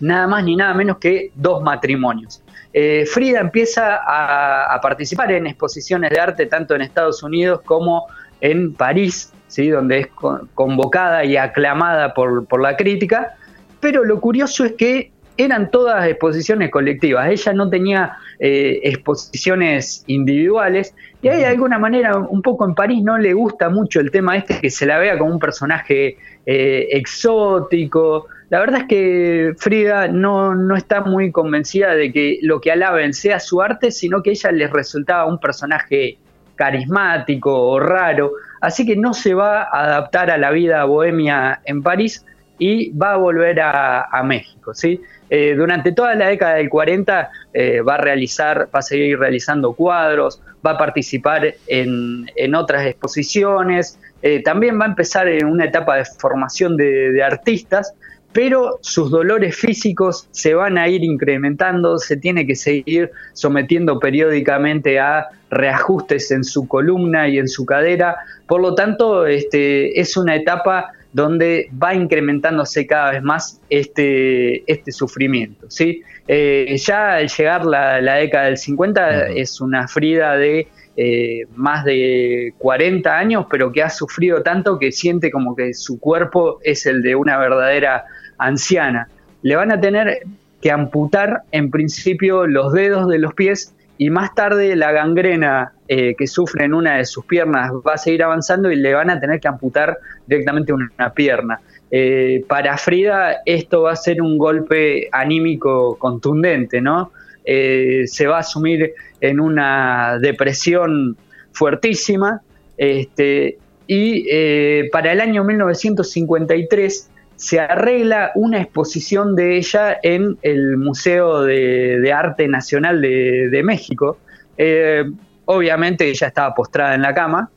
nada 0.01 0.27
más 0.27 0.43
ni 0.43 0.55
nada 0.55 0.73
menos 0.73 0.97
que 0.97 1.31
dos 1.35 1.63
matrimonios. 1.63 2.43
Eh, 2.73 3.05
Frida 3.07 3.39
empieza 3.39 3.95
a, 3.95 4.75
a, 4.75 4.81
participar 4.81 5.31
en 5.31 5.47
exposiciones 5.47 6.11
de 6.11 6.19
arte 6.19 6.45
tanto 6.45 6.75
en 6.75 6.81
Estados 6.81 7.23
Unidos 7.23 7.61
como 7.63 8.07
en 8.41 8.73
París, 8.73 9.33
¿sí? 9.47 9.69
donde 9.69 9.99
es 9.99 10.07
convocada 10.53 11.23
y 11.25 11.37
aclamada 11.37 12.13
por, 12.13 12.61
la 12.61 12.75
crítica, 12.75 13.35
pero 13.79 14.03
lo 14.03 14.19
curioso 14.19 14.65
es 14.65 14.73
que 14.73 15.11
eran 15.37 15.69
todas 15.69 16.07
exposiciones 16.07 16.71
colectivas, 16.71 17.29
ella 17.29 17.53
no 17.53 17.69
tenía 17.69 18.17
eh, 18.39 18.79
exposiciones 18.83 20.03
individuales. 20.07 20.95
Y 21.21 21.27
hay 21.27 21.39
de 21.39 21.45
alguna 21.45 21.77
manera 21.77 22.17
un 22.17 22.41
poco 22.41 22.65
en 22.65 22.73
París 22.73 23.03
no 23.03 23.19
le 23.19 23.33
gusta 23.33 23.69
mucho 23.69 23.99
el 23.99 24.09
tema 24.09 24.35
este 24.35 24.59
que 24.59 24.71
se 24.71 24.87
la 24.87 24.97
vea 24.97 25.17
como 25.17 25.31
un 25.31 25.39
personaje 25.39 26.17
eh, 26.45 26.87
exótico. 26.91 28.25
La 28.49 28.59
verdad 28.59 28.81
es 28.81 28.87
que 28.87 29.53
Frida 29.57 30.07
no, 30.07 30.55
no 30.55 30.75
está 30.75 31.01
muy 31.01 31.31
convencida 31.31 31.93
de 31.93 32.11
que 32.11 32.39
lo 32.41 32.59
que 32.59 32.71
alaben 32.71 33.13
sea 33.13 33.39
su 33.39 33.61
arte, 33.61 33.91
sino 33.91 34.23
que 34.23 34.31
ella 34.31 34.51
les 34.51 34.71
resultaba 34.71 35.25
un 35.25 35.39
personaje 35.39 36.17
carismático 36.55 37.53
o 37.53 37.79
raro, 37.79 38.33
así 38.61 38.85
que 38.85 38.95
no 38.95 39.13
se 39.13 39.33
va 39.33 39.63
a 39.63 39.85
adaptar 39.85 40.31
a 40.31 40.37
la 40.37 40.51
vida 40.51 40.83
bohemia 40.85 41.61
en 41.65 41.83
París 41.83 42.25
y 42.59 42.91
va 42.91 43.13
a 43.13 43.17
volver 43.17 43.59
a, 43.61 44.23
México. 44.23 44.73
¿sí? 44.73 44.99
Eh, 45.29 45.53
durante 45.55 45.91
toda 45.91 46.15
la 46.15 46.27
década 46.27 46.55
del 46.55 46.69
40 46.69 47.29
eh, 47.53 47.81
va 47.81 47.95
a 47.95 47.97
realizar, 47.97 48.67
va 48.73 48.79
a 48.79 48.81
seguir 48.81 49.19
realizando 49.19 49.73
cuadros, 49.73 50.41
va 50.65 50.71
a 50.71 50.77
participar 50.77 51.53
en, 51.67 52.55
otras 52.55 52.85
exposiciones, 52.85 53.99
eh, 54.21 54.41
también 54.41 54.79
va 54.79 54.85
a 54.85 54.87
empezar 54.89 55.27
en 55.27 55.45
una 55.45 55.65
etapa 55.65 55.97
de 55.97 56.05
formación 56.05 56.77
de 56.77 57.21
artistas 57.23 57.93
pero 58.37 58.77
sus 58.81 59.09
dolores 59.09 59.55
físicos 59.55 60.27
se 60.29 60.53
van 60.53 60.77
a 60.77 60.87
ir 60.87 61.03
incrementando, 61.03 61.97
se 61.97 62.17
tiene 62.17 62.45
que 62.45 62.55
seguir 62.55 63.09
sometiendo 63.33 63.99
periódicamente 63.99 64.99
a 64.99 65.25
reajustes 65.49 66.29
en 66.29 66.43
su 66.43 66.67
columna 66.67 67.27
y 67.27 67.39
en 67.39 67.47
su 67.47 67.65
cadera, 67.65 68.15
por 68.45 68.61
lo 68.61 68.75
tanto 68.75 69.25
este, 69.25 69.99
es 69.99 70.15
una 70.17 70.35
etapa 70.35 70.91
donde 71.13 71.71
va 71.81 71.95
incrementándose 71.95 72.85
cada 72.85 73.13
vez 73.13 73.23
más 73.23 73.59
este, 73.71 74.71
este 74.71 74.91
sufrimiento. 74.91 75.65
¿sí? 75.71 76.03
Eh, 76.27 76.77
ya 76.77 77.15
al 77.15 77.29
llegar 77.29 77.65
la, 77.65 77.99
la 78.01 78.17
década 78.17 78.45
del 78.45 78.57
50 78.57 79.29
es 79.29 79.59
una 79.59 79.87
Frida 79.87 80.37
de 80.37 80.67
eh, 80.99 81.45
más 81.55 81.85
de 81.85 82.53
40 82.59 83.17
años, 83.17 83.45
pero 83.49 83.71
que 83.71 83.81
ha 83.81 83.89
sufrido 83.89 84.43
tanto 84.43 84.77
que 84.77 84.91
siente 84.91 85.31
como 85.31 85.55
que 85.55 85.73
su 85.73 85.99
cuerpo 85.99 86.59
es 86.63 86.85
el 86.85 87.01
de 87.01 87.15
una 87.15 87.37
verdadera 87.37 88.05
anciana. 88.37 89.07
Le 89.41 89.55
van 89.55 89.71
a 89.71 89.79
tener 89.79 90.19
que 90.61 90.71
amputar 90.71 91.43
en 91.51 91.69
principio 91.69 92.47
los 92.47 92.73
dedos 92.73 93.07
de 93.07 93.19
los 93.19 93.33
pies 93.33 93.73
y 93.97 94.09
más 94.09 94.33
tarde 94.35 94.75
la 94.75 94.91
gangrena 94.91 95.73
eh, 95.87 96.15
que 96.17 96.27
sufre 96.27 96.65
en 96.65 96.73
una 96.73 96.97
de 96.97 97.05
sus 97.05 97.25
piernas 97.25 97.71
va 97.87 97.93
a 97.93 97.97
seguir 97.97 98.23
avanzando 98.23 98.71
y 98.71 98.75
le 98.75 98.93
van 98.93 99.09
a 99.09 99.19
tener 99.19 99.39
que 99.39 99.47
amputar 99.47 99.97
directamente 100.25 100.73
una 100.73 101.13
pierna. 101.13 101.59
Eh, 101.89 102.43
para 102.47 102.77
Frida 102.77 103.37
esto 103.45 103.83
va 103.83 103.93
a 103.93 103.95
ser 103.95 104.21
un 104.21 104.37
golpe 104.37 105.07
anímico 105.11 105.97
contundente, 105.97 106.81
¿no? 106.81 107.11
se 107.45 108.27
va 108.27 108.35
a 108.35 108.39
asumir 108.39 108.93
en 109.21 109.39
una 109.39 110.19
depresión 110.19 111.15
fuertísima. 111.53 112.41
Este, 112.77 113.57
y 113.87 114.27
eh, 114.29 114.89
para 114.91 115.11
el 115.13 115.21
año 115.21 115.43
1953 115.43 117.09
se 117.37 117.59
arregla 117.59 118.31
una 118.33 118.59
exposición 118.59 119.35
de 119.35 119.57
ella 119.57 119.97
en 120.01 120.37
el 120.41 120.75
Museo 120.75 121.43
de, 121.43 122.11
Arte 122.11 122.47
Nacional 122.47 122.99
de, 122.99 123.61
México. 123.63 124.17
Eh, 124.57 125.05
obviamente 125.45 126.09
ella 126.09 126.27
estaba 126.27 126.53
postrada 126.55 126.95
en 126.95 127.03
la 127.03 127.13
cama. 127.13 127.49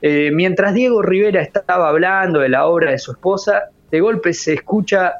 Eh, 0.00 0.30
mientras 0.32 0.72
Diego 0.72 1.02
Rivera 1.02 1.42
estaba 1.42 1.90
hablando 1.90 2.40
de 2.40 2.48
la 2.48 2.66
obra 2.66 2.92
de 2.92 2.98
su 2.98 3.12
esposa, 3.12 3.64
de 3.90 4.00
golpe 4.00 4.32
se 4.32 4.54
escucha 4.54 5.16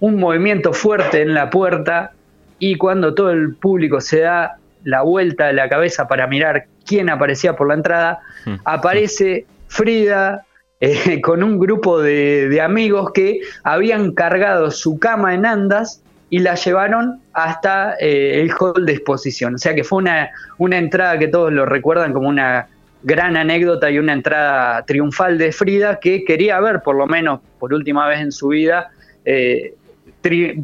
un 0.00 0.18
movimiento 0.18 0.72
fuerte 0.72 1.20
en 1.20 1.34
la 1.34 1.50
puerta 1.50 2.12
y 2.58 2.76
cuando 2.76 3.14
todo 3.14 3.30
el 3.30 3.56
público 3.56 4.00
se 4.00 4.20
da 4.20 4.56
la 4.84 5.02
vuelta 5.02 5.48
de 5.48 5.52
la 5.52 5.68
cabeza 5.68 6.08
para 6.08 6.26
mirar 6.26 6.66
quién 6.86 7.10
aparecía 7.10 7.56
por 7.56 7.68
la 7.68 7.74
entrada, 7.74 8.20
mm. 8.46 8.54
aparece 8.64 9.44
Frida 9.66 10.46
eh, 10.80 11.20
con 11.22 11.42
un 11.42 11.58
grupo 11.58 12.00
de, 12.00 12.60
amigos 12.62 13.12
que 13.12 13.40
habían 13.64 14.12
cargado 14.12 14.70
su 14.70 14.98
cama 14.98 15.34
en 15.34 15.46
andas 15.46 16.02
y 16.30 16.40
la 16.40 16.54
llevaron 16.56 17.20
hasta 17.32 17.94
eh, 18.00 18.40
el 18.40 18.52
hall 18.58 18.84
de 18.84 18.92
exposición. 18.92 19.54
O 19.54 19.58
sea 19.58 19.74
que 19.74 19.84
fue 19.84 19.98
una, 19.98 20.30
una 20.58 20.78
entrada 20.78 21.18
que 21.18 21.28
todos 21.28 21.52
lo 21.52 21.64
recuerdan 21.64 22.12
como 22.12 22.28
una 22.28 22.68
gran 23.02 23.36
anécdota 23.36 23.90
y 23.90 23.98
una 23.98 24.12
entrada 24.12 24.82
triunfal 24.84 25.38
de 25.38 25.52
Frida 25.52 26.00
que 26.00 26.24
quería 26.24 26.60
ver, 26.60 26.82
por 26.82 26.96
lo 26.96 27.06
menos 27.06 27.40
por 27.58 27.72
última 27.72 28.06
vez 28.08 28.20
en 28.20 28.32
su 28.32 28.48
vida, 28.48 28.90
eh, 29.24 29.74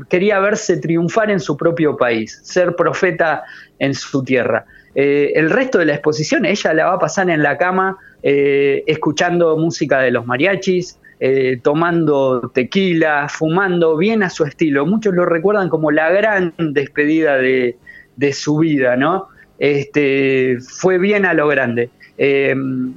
quería 0.08 0.40
verse 0.40 0.76
triunfar 0.78 1.30
en 1.30 1.40
su 1.40 1.56
propio 1.56 1.96
país, 1.96 2.40
ser 2.42 2.74
profeta 2.76 3.44
en 3.78 3.94
su 3.94 4.22
tierra. 4.22 4.66
Eh, 4.94 5.32
el 5.34 5.50
resto 5.50 5.78
de 5.78 5.86
la 5.86 5.94
exposición 5.94 6.44
ella 6.44 6.72
la 6.72 6.86
va 6.86 6.94
a 6.94 6.98
pasar 6.98 7.28
en 7.28 7.42
la 7.42 7.58
cama 7.58 7.96
eh, 8.22 8.84
escuchando 8.86 9.56
música 9.56 10.00
de 10.00 10.10
los 10.10 10.26
mariachis, 10.26 10.98
eh, 11.20 11.58
tomando 11.62 12.50
tequila, 12.54 13.28
fumando 13.28 13.96
bien 13.96 14.22
a 14.22 14.30
su 14.30 14.44
estilo. 14.44 14.86
Muchos 14.86 15.14
lo 15.14 15.24
recuerdan 15.24 15.68
como 15.68 15.90
la 15.90 16.10
gran 16.10 16.54
despedida 16.58 17.36
de, 17.36 17.76
de 18.16 18.32
su 18.32 18.58
vida, 18.58 18.96
¿no? 18.96 19.28
Este, 19.58 20.58
fue 20.60 20.98
bien 20.98 21.24
a 21.26 21.34
lo 21.34 21.48
grande. 21.48 21.90
Eh, 22.16 22.54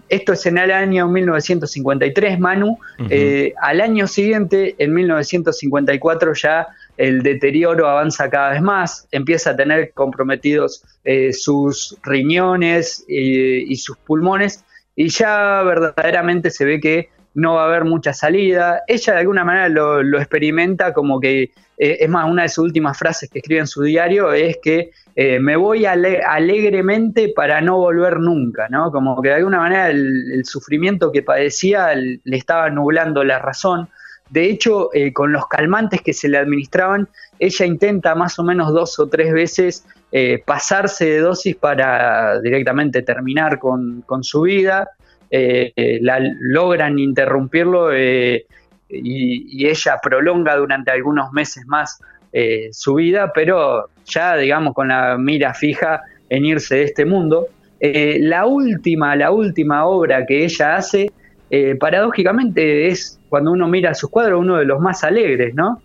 esto 0.10 0.34
es 0.34 0.46
en 0.46 0.58
el 0.58 0.72
año 0.72 1.08
1953, 1.08 2.40
Manu. 2.40 2.78
Eh, 3.10 3.54
al 3.62 3.82
año 3.82 4.08
siguiente, 4.08 4.76
en 4.78 4.94
1954, 4.94 6.34
ya 6.34 6.68
el 6.98 7.22
deterioro 7.24 7.88
avanza 7.88 8.30
cada 8.30 8.52
vez 8.52 8.62
más, 8.62 9.08
empieza 9.12 9.52
a 9.52 9.56
tener 9.56 9.94
comprometidos 9.94 10.84
eh, 11.04 11.32
sus 11.32 11.98
riñones 12.04 13.06
y 13.08 13.76
sus 13.78 13.98
pulmones, 13.98 14.66
y 14.96 15.10
ya 15.10 15.62
verdaderamente 15.64 16.50
se 16.50 16.66
ve 16.66 16.80
que 16.80 17.10
no 17.38 17.54
va 17.54 17.64
a 17.64 17.66
haber 17.68 17.86
mucha 17.86 18.14
salida. 18.14 18.82
Ella 18.88 19.14
de 19.14 19.20
alguna 19.20 19.44
manera 19.46 19.70
lo, 19.70 20.18
experimenta 20.18 20.92
como 20.92 21.20
que, 21.20 21.52
es 21.78 22.10
más, 22.10 22.28
una 22.28 22.42
de 22.42 22.50
sus 22.50 22.66
últimas 22.66 22.98
frases 22.98 23.30
que 23.30 23.38
escribe 23.40 23.60
en 23.60 23.68
su 23.68 23.84
diario 23.84 24.34
es 24.34 24.58
que 24.62 24.90
eh, 25.16 25.40
me 25.40 25.56
voy 25.56 25.86
alegremente 25.86 27.32
para 27.36 27.62
no 27.62 27.78
volver 27.78 28.20
nunca, 28.20 28.68
¿no? 28.70 28.92
Como 28.92 29.22
que 29.22 29.30
de 29.30 29.36
alguna 29.36 29.60
manera 29.60 29.92
el, 29.92 30.44
sufrimiento 30.46 31.12
que 31.12 31.22
padecía 31.22 31.94
le 31.94 32.20
estaba 32.36 32.72
nublando 32.72 33.24
la 33.24 33.38
razón. 33.38 33.88
De 34.30 34.50
hecho, 34.50 34.90
eh, 34.94 35.14
con 35.14 35.32
los 35.32 35.48
calmantes 35.48 36.02
que 36.02 36.14
se 36.14 36.28
le 36.30 36.38
administraban, 36.38 37.08
ella 37.40 37.66
intenta 37.66 38.16
más 38.16 38.40
o 38.40 38.44
menos 38.44 38.74
dos 38.74 39.00
o 39.00 39.08
tres 39.08 39.32
veces 39.34 39.86
eh, 40.12 40.42
pasarse 40.46 41.06
de 41.06 41.20
dosis 41.20 41.56
para 41.56 42.40
directamente 42.42 43.02
terminar 43.02 43.60
con, 43.60 44.04
su 44.22 44.42
vida. 44.42 44.90
la, 45.30 46.20
logran 46.40 47.00
interrumpirlo 47.00 47.98
y, 47.98 48.46
y, 48.90 49.68
ella 49.68 50.00
prolonga 50.02 50.56
durante 50.56 50.92
algunos 50.92 51.32
meses 51.34 51.66
más 51.68 52.00
eh, 52.34 52.70
su 52.72 52.96
vida, 52.96 53.32
pero 53.34 53.90
ya 54.06 54.36
digamos 54.36 54.74
con 54.74 54.90
la 54.90 55.18
mira 55.18 55.54
fija 55.54 56.02
en 56.30 56.46
irse 56.46 56.76
de 56.76 56.84
este 56.84 57.06
mundo. 57.06 57.48
Eh, 57.80 58.20
la 58.22 58.46
última, 58.46 59.16
la 59.16 59.32
última 59.32 59.86
obra 59.86 60.26
que 60.26 60.44
ella 60.44 60.76
hace, 60.76 61.12
eh, 61.50 61.76
paradójicamente 61.76 62.88
es 62.88 63.20
cuando 63.30 63.52
uno 63.52 63.68
mira 63.68 63.94
sus 63.94 64.10
cuadros 64.10 64.42
uno 64.42 64.58
de 64.58 64.66
los 64.66 64.80
más 64.80 65.04
alegres, 65.04 65.56
¿no? 65.56 65.82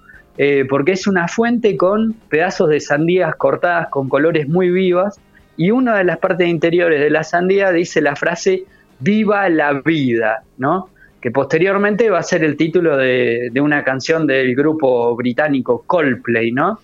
porque 0.71 0.93
es 0.93 1.07
una 1.07 1.29
fuente 1.29 1.77
con 1.77 2.15
pedazos 2.31 2.71
de 2.71 2.81
sandías 2.81 3.37
cortadas 3.37 3.89
con 3.89 4.09
colores 4.09 4.49
muy 4.49 4.71
vivas 4.71 5.21
y 5.59 5.71
una 5.71 5.99
de 5.99 6.05
las 6.05 6.19
partes 6.19 6.49
interiores 6.49 7.01
de 7.01 7.11
la 7.11 7.23
sandía 7.23 7.71
dice 7.71 8.01
la 8.01 8.17
frase 8.17 8.65
viva 8.99 9.47
la 9.51 9.83
vida, 9.85 10.43
¿no? 10.57 10.89
que 11.23 11.31
posteriormente 11.31 12.11
va 12.11 12.19
a 12.19 12.23
ser 12.25 12.43
el 12.43 12.57
título 12.57 12.97
de, 12.97 13.53
una 13.61 13.85
canción 13.85 14.27
del 14.27 14.57
grupo 14.57 15.15
británico 15.15 15.85
Coldplay, 15.87 16.51
¿no? 16.51 16.81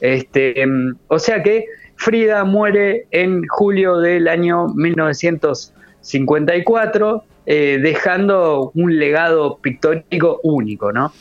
Este, 0.00 0.60
em, 0.60 0.94
o 1.08 1.18
sea 1.18 1.42
que 1.42 1.64
Frida 1.96 2.44
muere 2.44 3.06
en 3.10 3.48
julio 3.48 3.96
del 3.98 4.28
año 4.28 4.68
1954, 4.68 7.24
eh, 7.50 7.78
dejando 7.80 8.72
un 8.74 8.98
legado 8.98 9.56
pictórico 9.62 10.38
único, 10.42 10.92
¿no? 10.92 11.14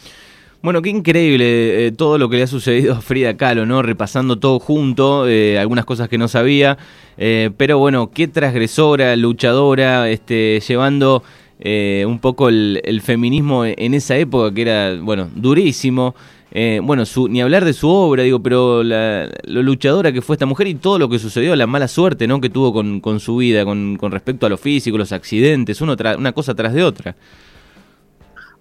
Bueno, 0.62 0.82
qué 0.82 0.90
increíble 0.90 1.86
eh, 1.88 1.92
todo 1.94 2.18
lo 2.18 2.28
que 2.28 2.36
le 2.36 2.44
ha 2.44 2.48
sucedido 2.48 2.96
a 2.96 3.02
Frida 3.02 3.38
Kahlo, 3.38 3.66
¿no? 3.66 3.82
Repasando 3.82 4.38
todo 4.38 4.60
junto, 4.60 5.26
eh, 5.26 5.58
algunas 5.58 5.86
cosas 5.86 6.10
que 6.10 6.18
no 6.18 6.28
sabía, 6.28 6.78
pero 7.16 7.80
bueno, 7.80 8.12
qué 8.12 8.28
transgresora, 8.28 9.16
luchadora, 9.16 10.10
este, 10.10 10.60
llevando 10.60 11.24
un 11.64 12.20
poco 12.20 12.50
el, 12.50 13.02
feminismo 13.02 13.64
en 13.64 13.94
esa 13.94 14.18
época 14.18 14.54
que 14.54 14.64
era, 14.64 14.98
bueno, 15.02 15.30
durísimo. 15.34 16.14
Eh, 16.52 16.80
bueno, 16.82 17.06
su, 17.06 17.28
ni 17.28 17.42
hablar 17.42 17.66
de 17.66 17.74
su 17.74 17.90
obra, 17.90 18.24
digo, 18.24 18.42
pero 18.42 18.82
la, 18.82 19.30
lo 19.44 19.62
luchadora 19.62 20.12
que 20.12 20.22
fue 20.22 20.36
esta 20.36 20.46
mujer 20.46 20.68
y 20.68 20.76
todo 20.76 20.98
lo 20.98 21.10
que 21.10 21.20
sucedió, 21.20 21.56
la 21.56 21.68
mala 21.68 21.88
suerte 21.88 22.26
¿no? 22.26 22.40
que 22.40 22.50
tuvo 22.50 22.72
con, 22.72 23.02
con 23.02 23.20
su 23.20 23.38
vida, 23.38 23.66
con, 23.66 23.98
con, 23.98 24.12
respecto 24.12 24.46
a 24.46 24.50
lo 24.50 24.58
físico, 24.58 24.98
los 24.98 25.12
accidentes, 25.12 25.82
uno 25.82 25.96
una 26.18 26.32
cosa 26.32 26.56
tras 26.56 26.74
de 26.74 26.84
otra. 26.84 27.16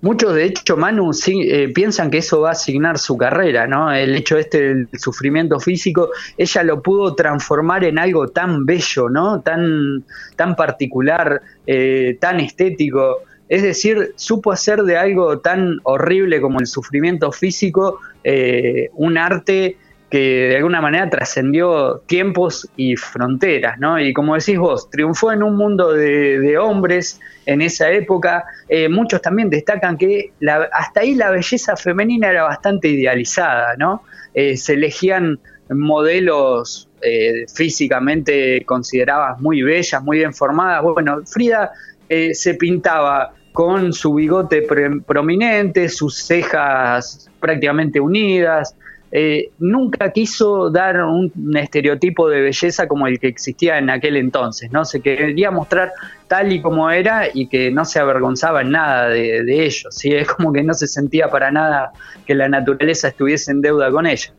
Muchos, 0.03 0.35
de 0.35 0.44
hecho, 0.44 0.77
Manu, 0.77 1.11
eh, 1.27 1.72
piensan 1.75 2.11
que 2.11 2.18
eso 2.18 2.42
va 2.42 2.51
a 2.51 2.53
asignar 2.53 2.99
su 2.99 3.16
carrera, 3.16 3.66
¿no? 3.66 3.90
El 3.90 4.14
hecho 4.14 4.37
este 4.37 4.61
del 4.61 4.88
sufrimiento 4.92 5.59
físico, 5.59 6.11
ella 6.37 6.62
lo 6.64 6.83
pudo 6.83 7.14
transformar 7.14 7.83
en 7.85 7.99
algo 7.99 8.29
tan 8.29 8.66
bello, 8.66 9.09
¿no? 9.09 9.40
Tan, 9.40 10.05
tan 10.37 10.55
particular, 10.55 11.40
eh, 11.66 12.18
tan 12.20 12.40
estético. 12.40 13.22
Es 13.49 13.63
decir, 13.63 14.13
supo 14.17 14.53
hacer 14.53 14.83
de 14.83 14.97
algo 14.97 15.39
tan 15.39 15.79
horrible 15.85 16.41
como 16.41 16.59
el 16.61 16.67
sufrimiento 16.67 17.31
físico 17.33 18.01
eh, 18.25 18.91
un 18.95 19.19
arte 19.19 19.77
que 20.11 20.49
de 20.49 20.57
alguna 20.57 20.81
manera 20.81 21.11
trascendió 21.11 22.03
tiempos 22.07 22.69
y 22.77 22.97
fronteras, 22.97 23.79
¿no? 23.79 23.99
Y 23.99 24.13
como 24.13 24.37
decís 24.37 24.59
vos, 24.59 24.89
triunfó 24.89 25.33
en 25.33 25.43
un 25.43 25.57
mundo 25.57 25.93
de, 25.93 26.57
hombres 26.59 27.21
en 27.45 27.61
esa 27.61 27.91
época. 27.91 28.45
Eh, 28.69 28.89
muchos 28.89 29.21
también 29.21 29.51
destacan 29.51 29.97
que 29.97 30.33
hasta 30.73 31.01
ahí 31.01 31.15
la 31.15 31.31
belleza 31.31 31.77
femenina 31.77 32.31
era 32.31 32.45
bastante 32.45 32.89
idealizada, 32.89 33.75
¿no? 33.77 34.03
Eh, 34.35 34.57
se 34.57 34.75
elegían 34.75 35.41
modelos 35.71 36.89
eh, 37.03 37.45
físicamente 37.53 38.65
consideradas 38.65 39.41
muy 39.41 39.63
bellas, 39.63 40.03
muy 40.03 40.19
bien 40.19 40.33
formadas. 40.33 40.83
Bueno, 40.83 41.23
Frida 41.27 41.73
se 42.09 42.55
pintaba 42.55 43.33
con 43.53 43.92
su 43.92 44.14
bigote 44.14 44.66
prominente, 45.07 45.88
sus 45.88 46.16
cejas 46.16 47.31
prácticamente 47.40 48.01
unidas, 48.01 48.77
eh, 49.12 49.51
nunca 49.61 50.11
quiso 50.11 50.69
dar 50.69 51.03
un, 51.05 51.33
estereotipo 51.57 52.29
de 52.29 52.40
belleza 52.42 52.88
como 52.88 53.07
el 53.07 53.21
que 53.21 53.29
existía 53.29 53.79
en 53.79 53.88
aquel 53.88 54.16
entonces, 54.16 54.71
¿no? 54.73 54.85
Se 54.85 55.01
quería 55.01 55.51
mostrar 55.51 55.92
tal 56.27 56.53
y 56.53 56.61
como 56.61 56.90
era 56.90 57.29
y 57.33 57.47
que 57.47 57.71
no 57.71 57.85
se 57.85 58.01
avergonzaba 58.01 58.62
en 58.62 58.73
nada 58.73 59.09
de, 59.09 59.64
ello, 59.64 59.90
¿sí? 59.90 60.12
Es 60.12 60.29
como 60.29 60.53
que 60.53 60.62
no 60.62 60.75
se 60.75 60.88
sentía 60.88 61.29
para 61.31 61.51
nada 61.51 61.92
que 62.27 62.35
la 62.35 62.49
naturaleza 62.49 63.09
estuviese 63.09 63.53
en 63.53 63.62
deuda 63.62 63.90
con 63.90 64.07
ella. 64.07 64.33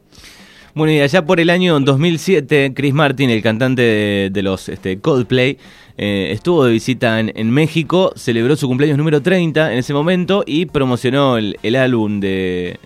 Bueno, 0.78 0.94
y 0.94 1.02
allá 1.02 1.26
por 1.26 1.40
el 1.40 1.50
año 1.50 1.80
2007, 1.80 2.74
Chris 2.76 2.94
Martin, 2.94 3.32
el 3.32 3.42
cantante 3.42 4.30
de, 4.32 4.42
los 4.44 4.70
este, 4.70 5.00
Coldplay, 5.00 5.58
eh, 5.98 6.28
estuvo 6.32 6.66
de 6.66 6.72
visita 6.72 7.20
en, 7.20 7.50
México, 7.50 8.14
celebró 8.16 8.56
su 8.56 8.68
cumpleaños 8.68 8.96
número 8.96 9.20
30 9.24 9.72
en 9.72 9.80
ese 9.80 9.96
momento 9.96 10.44
y 10.46 10.68
promocionó 10.68 11.40
el, 11.40 11.76
álbum 11.76 12.20
de, 12.20 12.78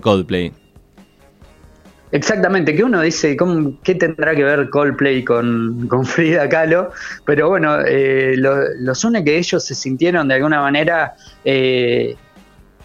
Coldplay. 0.00 0.52
Exactamente, 2.12 2.72
que 2.76 2.84
uno 2.84 3.00
dice, 3.00 3.36
¿qué 3.82 3.96
tendrá 3.96 4.36
que 4.36 4.44
ver 4.44 4.70
Coldplay 4.70 5.24
con, 5.24 5.88
Frida 6.06 6.48
Kahlo? 6.48 6.92
Pero 7.26 7.48
bueno, 7.48 7.80
eh, 7.84 8.36
los 8.36 9.04
une 9.04 9.24
que 9.24 9.38
ellos 9.38 9.64
se 9.66 9.74
sintieron 9.74 10.28
de 10.28 10.34
alguna 10.34 10.60
manera 10.60 11.16
eh, 11.44 12.14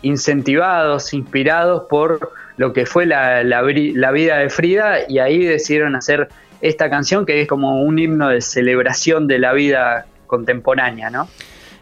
incentivados, 0.02 1.14
inspirados 1.14 1.84
por 1.88 2.32
lo 2.60 2.74
que 2.74 2.86
fue 2.86 3.06
la, 3.06 3.42
la, 3.46 3.62
vida 3.62 4.38
de 4.38 4.50
Frida 4.50 4.98
y 5.08 5.20
ahí 5.20 5.46
decidieron 5.46 5.96
hacer 5.96 6.28
esta 6.60 6.90
canción 6.90 7.26
que 7.26 7.42
es 7.42 7.48
como 7.48 7.82
un 7.82 7.98
himno 7.98 8.28
de 8.28 8.42
celebración 8.42 9.28
de 9.28 9.40
la 9.40 9.54
vida 9.54 10.08
contemporánea, 10.28 11.10
¿no? 11.10 11.30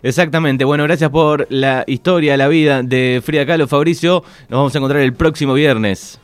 Exactamente. 0.03 0.65
Bueno, 0.65 0.83
gracias 0.83 1.09
por 1.09 1.47
la 1.49 1.83
historia, 1.87 2.37
la 2.37 2.47
vida 2.47 2.83
de 2.83 3.23
Frida 3.25 3.47
Kahlo, 3.47 3.67
Fabricio. 3.67 4.23
Nos 4.49 4.57
vamos 4.59 4.75
a 4.75 4.77
encontrar 4.77 5.01
el 5.01 5.13
próximo 5.13 5.55
viernes. 5.55 6.19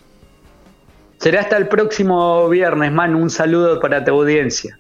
Será 1.18 1.42
hasta 1.42 1.58
el 1.58 1.68
próximo 1.68 2.48
viernes, 2.48 2.92
Manu. 2.92 3.18
Un 3.18 3.32
saludo 3.32 3.80
para 3.80 4.06
tu 4.06 4.12
audiencia. 4.12 4.72